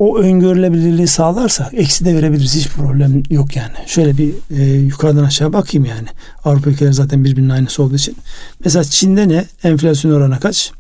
[0.01, 2.57] o öngörülebilirliği sağlarsak eksi de verebiliriz.
[2.57, 3.73] Hiç problem yok yani.
[3.87, 6.09] Şöyle bir e, yukarıdan aşağı bakayım yani.
[6.45, 8.17] Avrupa ülkeleri zaten birbirinin aynısı olduğu için.
[8.65, 9.47] Mesela Çin'de ne?
[9.65, 10.73] Enflasyon oranı kaç?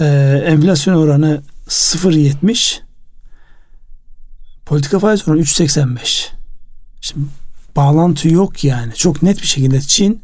[0.00, 0.04] E,
[0.46, 2.78] enflasyon oranı 0.70
[4.66, 6.28] politika faiz oranı 3.85
[7.00, 7.26] şimdi
[7.76, 10.22] bağlantı yok yani çok net bir şekilde Çin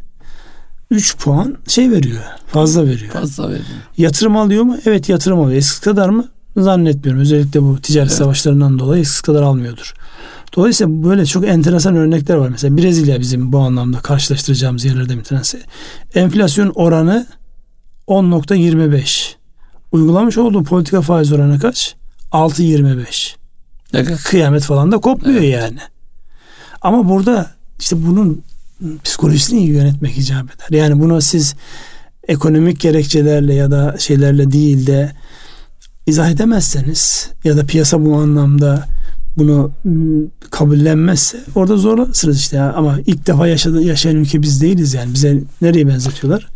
[0.91, 3.13] 3 puan şey veriyor fazla veriyor.
[3.13, 3.65] Fazla veriyor.
[3.97, 4.79] Yatırım alıyor mu?
[4.87, 5.59] Evet yatırım alıyor.
[5.59, 6.29] Eski kadar mı?
[6.57, 7.23] Zannetmiyorum.
[7.23, 8.19] Özellikle bu ticaret evet.
[8.19, 9.95] savaşlarından dolayı eskisi kadar almıyordur.
[10.57, 12.49] Dolayısıyla böyle çok enteresan örnekler var.
[12.49, 15.61] Mesela Brezilya bizim bu anlamda karşılaştıracağımız yerlerden bir tanesi.
[16.15, 17.27] Enflasyon oranı
[18.09, 19.35] 10.25.
[19.93, 21.97] Uygulamış olduğu politika faiz oranı kaç?
[22.33, 23.35] 6.25.
[23.95, 24.23] Evet.
[24.25, 25.53] Kıyamet falan da kopmuyor evet.
[25.53, 25.79] yani.
[26.83, 28.43] Ama burada işte bunun
[29.05, 30.79] psikolojisini iyi yönetmek icap eder.
[30.79, 31.55] Yani bunu siz
[32.29, 35.13] ekonomik gerekçelerle ya da şeylerle değil de
[36.07, 38.87] izah edemezseniz ya da piyasa bu anlamda
[39.37, 42.73] bunu ıı, kabullenmezse orada zorlanırsınız işte ya.
[42.73, 46.49] ama ilk defa yaşadı, yaşayan ülke biz değiliz yani bize nereye benzetiyorlar?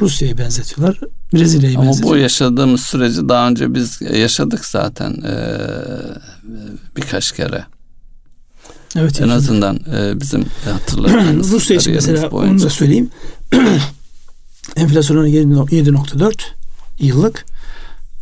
[0.00, 1.00] Rusya'yı benzetiyorlar.
[1.34, 2.18] Brezilya'yı Ama benzetiyorlar.
[2.18, 5.58] Bu yaşadığımız süreci daha önce biz yaşadık zaten ee,
[6.96, 7.64] birkaç kere.
[8.96, 9.20] Evet.
[9.20, 9.36] En yaşadık.
[9.36, 12.52] azından e, bizim hatırladığımız Rusya için mesela boyunca.
[12.52, 13.10] onu da söyleyeyim.
[14.76, 16.34] Enflasyonun 7.4
[16.98, 17.44] yıllık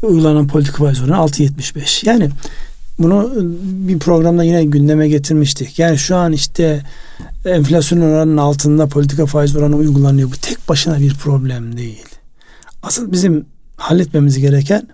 [0.02, 2.06] uygulanan politika faiz oranı 6.75.
[2.08, 2.30] Yani
[2.98, 3.32] bunu
[3.62, 5.78] bir programda yine gündeme getirmiştik.
[5.78, 6.82] Yani şu an işte
[7.44, 10.30] enflasyon oranının altında politika faiz oranı uygulanıyor.
[10.30, 12.06] Bu tek başına bir problem değil.
[12.82, 13.46] Asıl bizim
[13.76, 14.88] halletmemiz gereken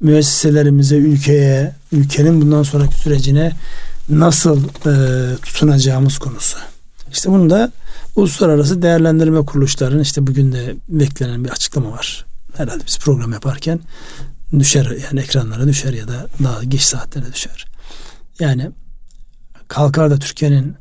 [0.00, 3.52] müesseselerimize, ülkeye, ülkenin bundan sonraki sürecine
[4.08, 6.58] nasıl e, tutunacağımız konusu.
[7.12, 7.72] İşte bunu da
[8.16, 12.27] uluslararası değerlendirme kuruluşlarının işte bugün de beklenen bir açıklama var.
[12.58, 13.80] Herhalde biz program yaparken
[14.58, 17.66] düşer yani ekranlara düşer ya da daha geç saatlere düşer.
[18.40, 18.70] Yani
[19.68, 20.76] kalkar da Türkiye'nin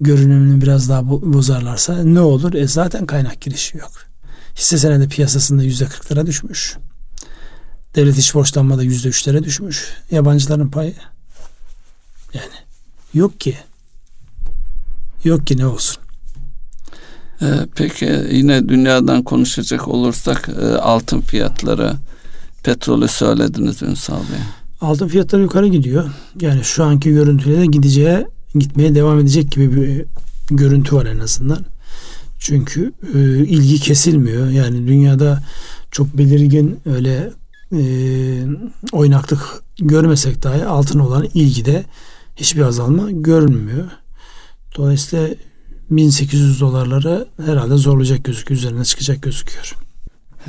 [0.00, 2.54] görünümünü biraz daha bozarlarsa ne olur?
[2.54, 3.92] E zaten kaynak girişi yok.
[4.56, 6.76] Hisse senedi piyasasında yüzde kırklara düşmüş.
[7.94, 9.88] Devlet iç borçlanma da yüzde üçlere düşmüş.
[10.10, 10.94] Yabancıların payı
[12.34, 12.54] yani
[13.14, 13.56] yok ki.
[15.24, 16.05] Yok ki ne olsun.
[17.42, 21.92] Ee, peki yine dünyadan konuşacak olursak e, altın fiyatları,
[22.62, 24.40] petrolü söylediniz Ünsal Bey.
[24.80, 26.10] Altın fiyatları yukarı gidiyor.
[26.40, 30.04] Yani şu anki görüntüyle de gideceğe gitmeye devam edecek gibi bir
[30.50, 31.64] görüntü var en azından.
[32.38, 34.48] Çünkü e, ilgi kesilmiyor.
[34.48, 35.42] Yani dünyada
[35.90, 37.30] çok belirgin öyle
[37.72, 37.80] e,
[38.92, 39.40] oynaklık
[39.78, 41.84] görmesek dahi altın olan ilgide
[42.36, 43.84] hiçbir azalma görünmüyor.
[44.76, 45.28] Dolayısıyla
[45.90, 48.58] 1800 dolarları herhalde zorlayacak gözüküyor.
[48.58, 49.76] Üzerine çıkacak gözüküyor.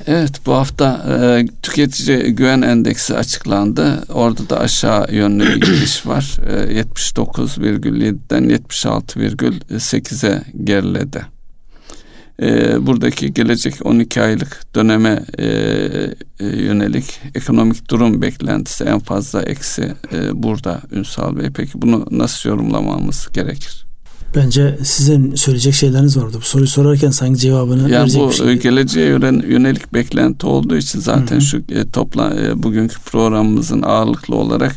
[0.08, 4.04] Evet bu hafta e, tüketici güven endeksi açıklandı.
[4.14, 6.38] Orada da aşağı yönlü bir gidiş var.
[6.48, 11.26] E, 79,7'den 76,8'e geriledi.
[12.42, 19.94] E, buradaki gelecek 12 aylık döneme e, e, yönelik ekonomik durum beklentisi en fazla eksi
[20.14, 21.50] e, burada Ünsal Bey.
[21.56, 23.87] Peki bunu nasıl yorumlamamız gerekir?
[24.36, 26.38] Bence sizin söyleyecek şeyleriniz vardı.
[26.42, 28.54] Bu soruyu sorarken sanki cevabını yani verecek bu bir şey.
[28.54, 31.42] geleceğe yönelik beklenti olduğu için zaten Hı-hı.
[31.42, 34.76] şu e, topla e, bugünkü programımızın ağırlıklı olarak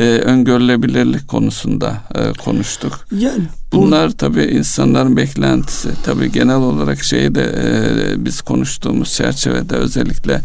[0.00, 3.06] e, öngörülebilirlik konusunda e, konuştuk.
[3.12, 3.42] Yani
[3.72, 4.12] Bunlar bu...
[4.12, 5.88] tabii insanların beklentisi.
[6.04, 10.40] Tabii genel olarak şeyi de e, biz konuştuğumuz çerçevede özellikle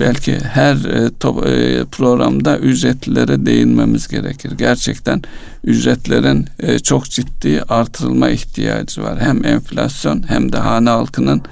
[0.00, 4.52] belki her e, to, e, programda ücretlere değinmemiz gerekir.
[4.58, 5.22] Gerçekten
[5.64, 9.20] ücretlerin e, çok ciddi artırılma ihtiyacı var.
[9.20, 11.42] Hem enflasyon hem de hane halkının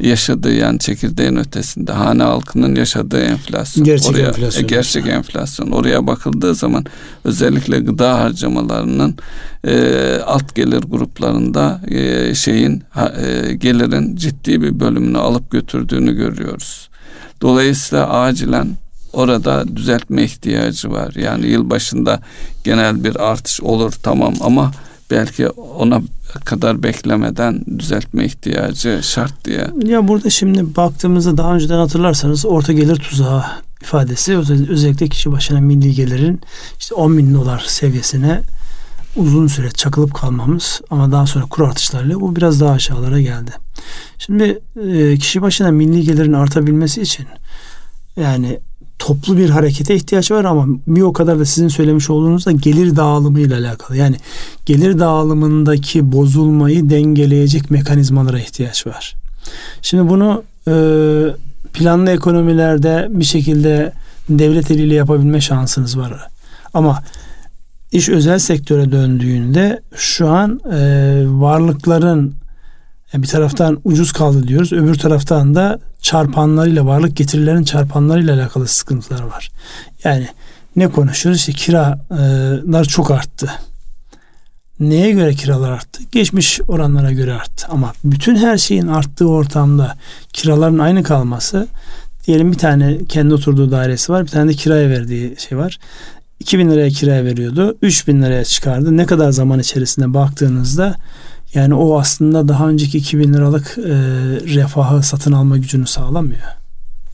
[0.00, 3.84] yaşadığı yani çekirdeğin ötesinde hane halkının yaşadığı enflasyon.
[3.84, 4.64] Gerçek oraya, enflasyon.
[4.64, 5.70] E, gerçek enflasyon.
[5.70, 6.84] Oraya bakıldığı zaman
[7.24, 9.16] özellikle gıda harcamalarının
[9.66, 16.88] e, alt gelir gruplarında e, şeyin e, gelirin ciddi bir bölümünü alıp götürdüğünü görüyoruz.
[17.42, 18.68] Dolayısıyla acilen
[19.12, 21.14] orada düzeltme ihtiyacı var.
[21.14, 22.20] Yani yıl başında
[22.64, 24.72] genel bir artış olur tamam ama
[25.10, 26.02] belki ona
[26.44, 29.70] kadar beklemeden düzeltme ihtiyacı şart diye.
[29.84, 33.44] Ya burada şimdi baktığımızda daha önceden hatırlarsanız orta gelir tuzağı
[33.82, 34.36] ifadesi
[34.68, 36.40] özellikle kişi başına milli gelirin
[36.78, 38.42] işte 10 bin dolar seviyesine
[39.16, 43.50] uzun süre çakılıp kalmamız ama daha sonra kur artışlarıyla bu biraz daha aşağılara geldi.
[44.18, 44.58] Şimdi
[44.88, 47.26] e, kişi başına milli gelirin artabilmesi için
[48.16, 48.60] yani
[48.98, 53.40] toplu bir harekete ihtiyaç var ama bir o kadar da sizin söylemiş olduğunuzda gelir dağılımı
[53.40, 53.96] ile alakalı.
[53.96, 54.16] Yani
[54.66, 59.14] gelir dağılımındaki bozulmayı dengeleyecek mekanizmalara ihtiyaç var.
[59.82, 60.74] Şimdi bunu e,
[61.72, 63.92] planlı ekonomilerde bir şekilde
[64.28, 66.28] devlet eliyle yapabilme şansınız var.
[66.74, 67.02] Ama
[67.92, 70.78] iş özel sektöre döndüğünde şu an e,
[71.26, 72.34] varlıkların
[73.14, 74.72] bir taraftan ucuz kaldı diyoruz.
[74.72, 79.50] Öbür taraftan da çarpanlarıyla varlık getirilerin çarpanlarıyla alakalı sıkıntılar var.
[80.04, 80.28] Yani
[80.76, 81.40] ne konuşuyoruz?
[81.40, 83.50] İşte kiralar çok arttı.
[84.80, 86.02] Neye göre kiralar arttı?
[86.12, 87.66] Geçmiş oranlara göre arttı.
[87.70, 89.96] Ama bütün her şeyin arttığı ortamda
[90.32, 91.68] kiraların aynı kalması
[92.26, 94.24] diyelim bir tane kendi oturduğu dairesi var.
[94.24, 95.78] Bir tane de kiraya verdiği şey var.
[96.40, 97.76] 2000 liraya kiraya veriyordu.
[97.82, 98.96] 3000 liraya çıkardı.
[98.96, 100.96] Ne kadar zaman içerisinde baktığınızda
[101.56, 103.92] yani o aslında daha önceki 2000 liralık e,
[104.54, 106.40] refahı satın alma gücünü sağlamıyor.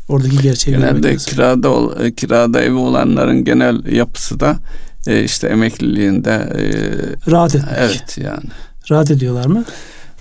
[0.08, 4.58] Oradaki gerçeği Genelde kirada e, kirada evi olanların genel yapısı da
[5.06, 6.64] e, işte emekliliğinde e,
[7.30, 7.74] rahat etmek.
[7.78, 8.44] Evet yani.
[8.90, 9.64] Rahat ediyorlar mı?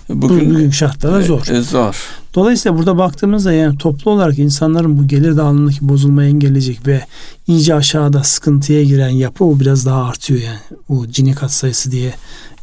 [0.08, 1.46] Bugün, bugün şartlarda e, zor.
[1.48, 2.06] E, zor.
[2.34, 7.00] Dolayısıyla burada baktığımızda yani toplu olarak insanların bu gelir dağılımındaki bozulmayı engelleyecek ve
[7.46, 10.58] iyice aşağıda sıkıntıya giren yapı o biraz daha artıyor yani.
[10.88, 12.14] O cini kat sayısı diye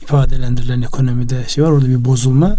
[0.02, 2.56] ifadelendirilen ekonomide şey var orada bir bozulma.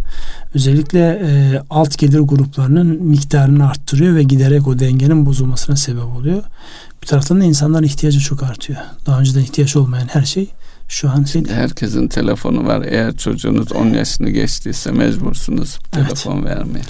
[0.54, 6.42] Özellikle e, alt gelir gruplarının miktarını arttırıyor ve giderek o dengenin bozulmasına sebep oluyor.
[7.02, 8.78] Bir taraftan da insanların ihtiyacı çok artıyor.
[9.06, 10.50] Daha önceden ihtiyaç olmayan her şey
[10.88, 12.82] şu an şey herkesin telefonu var.
[12.82, 16.08] Eğer çocuğunuz 10 yaşını geçtiyse mecbursunuz evet.
[16.08, 16.84] telefon vermeye.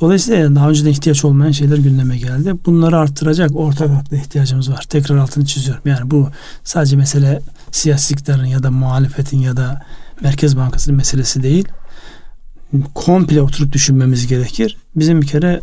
[0.00, 2.54] Dolayısıyla daha önceden ihtiyaç olmayan şeyler gündeme geldi.
[2.66, 4.84] Bunları arttıracak ortak akla ihtiyacımız var.
[4.88, 5.82] Tekrar altını çiziyorum.
[5.84, 6.28] Yani bu
[6.64, 7.40] sadece mesele
[7.70, 9.82] siyasi iktidarın ya da muhalefetin ya da
[10.22, 11.68] Merkez Bankası'nın meselesi değil.
[12.94, 14.76] Komple oturup düşünmemiz gerekir.
[14.96, 15.60] Bizim bir kere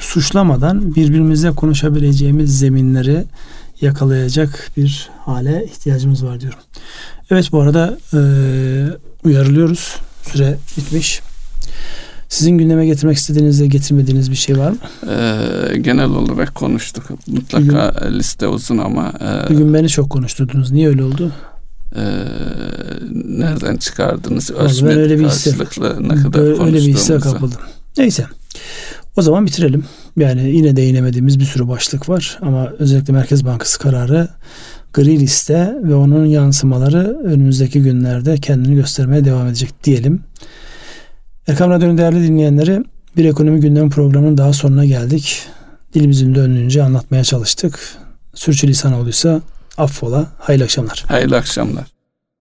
[0.00, 3.24] suçlamadan birbirimizle konuşabileceğimiz zeminleri
[3.80, 6.58] yakalayacak bir hale ihtiyacımız var diyorum.
[7.30, 8.18] Evet bu arada e,
[9.24, 9.96] uyarılıyoruz.
[10.22, 11.20] Süre bitmiş.
[12.28, 14.76] Sizin gündeme getirmek istediğiniz de getirmediğiniz bir şey var mı?
[15.10, 17.04] Ee, genel olarak konuştuk.
[17.26, 19.12] Mutlaka Bugün, liste uzun ama.
[19.20, 20.70] E, bugün beni çok konuşturdunuz.
[20.70, 21.32] Niye öyle oldu?
[21.96, 22.02] E,
[23.24, 24.50] nereden çıkardınız?
[24.50, 25.50] Ölçme ben öyle bir hisse,
[26.00, 27.60] ne kadar böyle, öyle bir hisse kapıldım.
[27.98, 28.26] Neyse.
[29.16, 29.84] O zaman bitirelim.
[30.16, 34.28] Yani yine değinemediğimiz bir sürü başlık var ama özellikle Merkez Bankası kararı
[34.92, 40.20] gri liste ve onun yansımaları önümüzdeki günlerde kendini göstermeye devam edecek diyelim.
[41.48, 42.84] Erkam Radyo'nun değerli dinleyenleri
[43.16, 45.42] bir ekonomi gündem programının daha sonuna geldik.
[45.94, 47.80] Dilimizin döndüğünce anlatmaya çalıştık.
[48.34, 49.40] Sürçülisan olduysa
[49.78, 50.26] affola.
[50.38, 51.04] Hayırlı akşamlar.
[51.08, 51.95] Hayırlı akşamlar.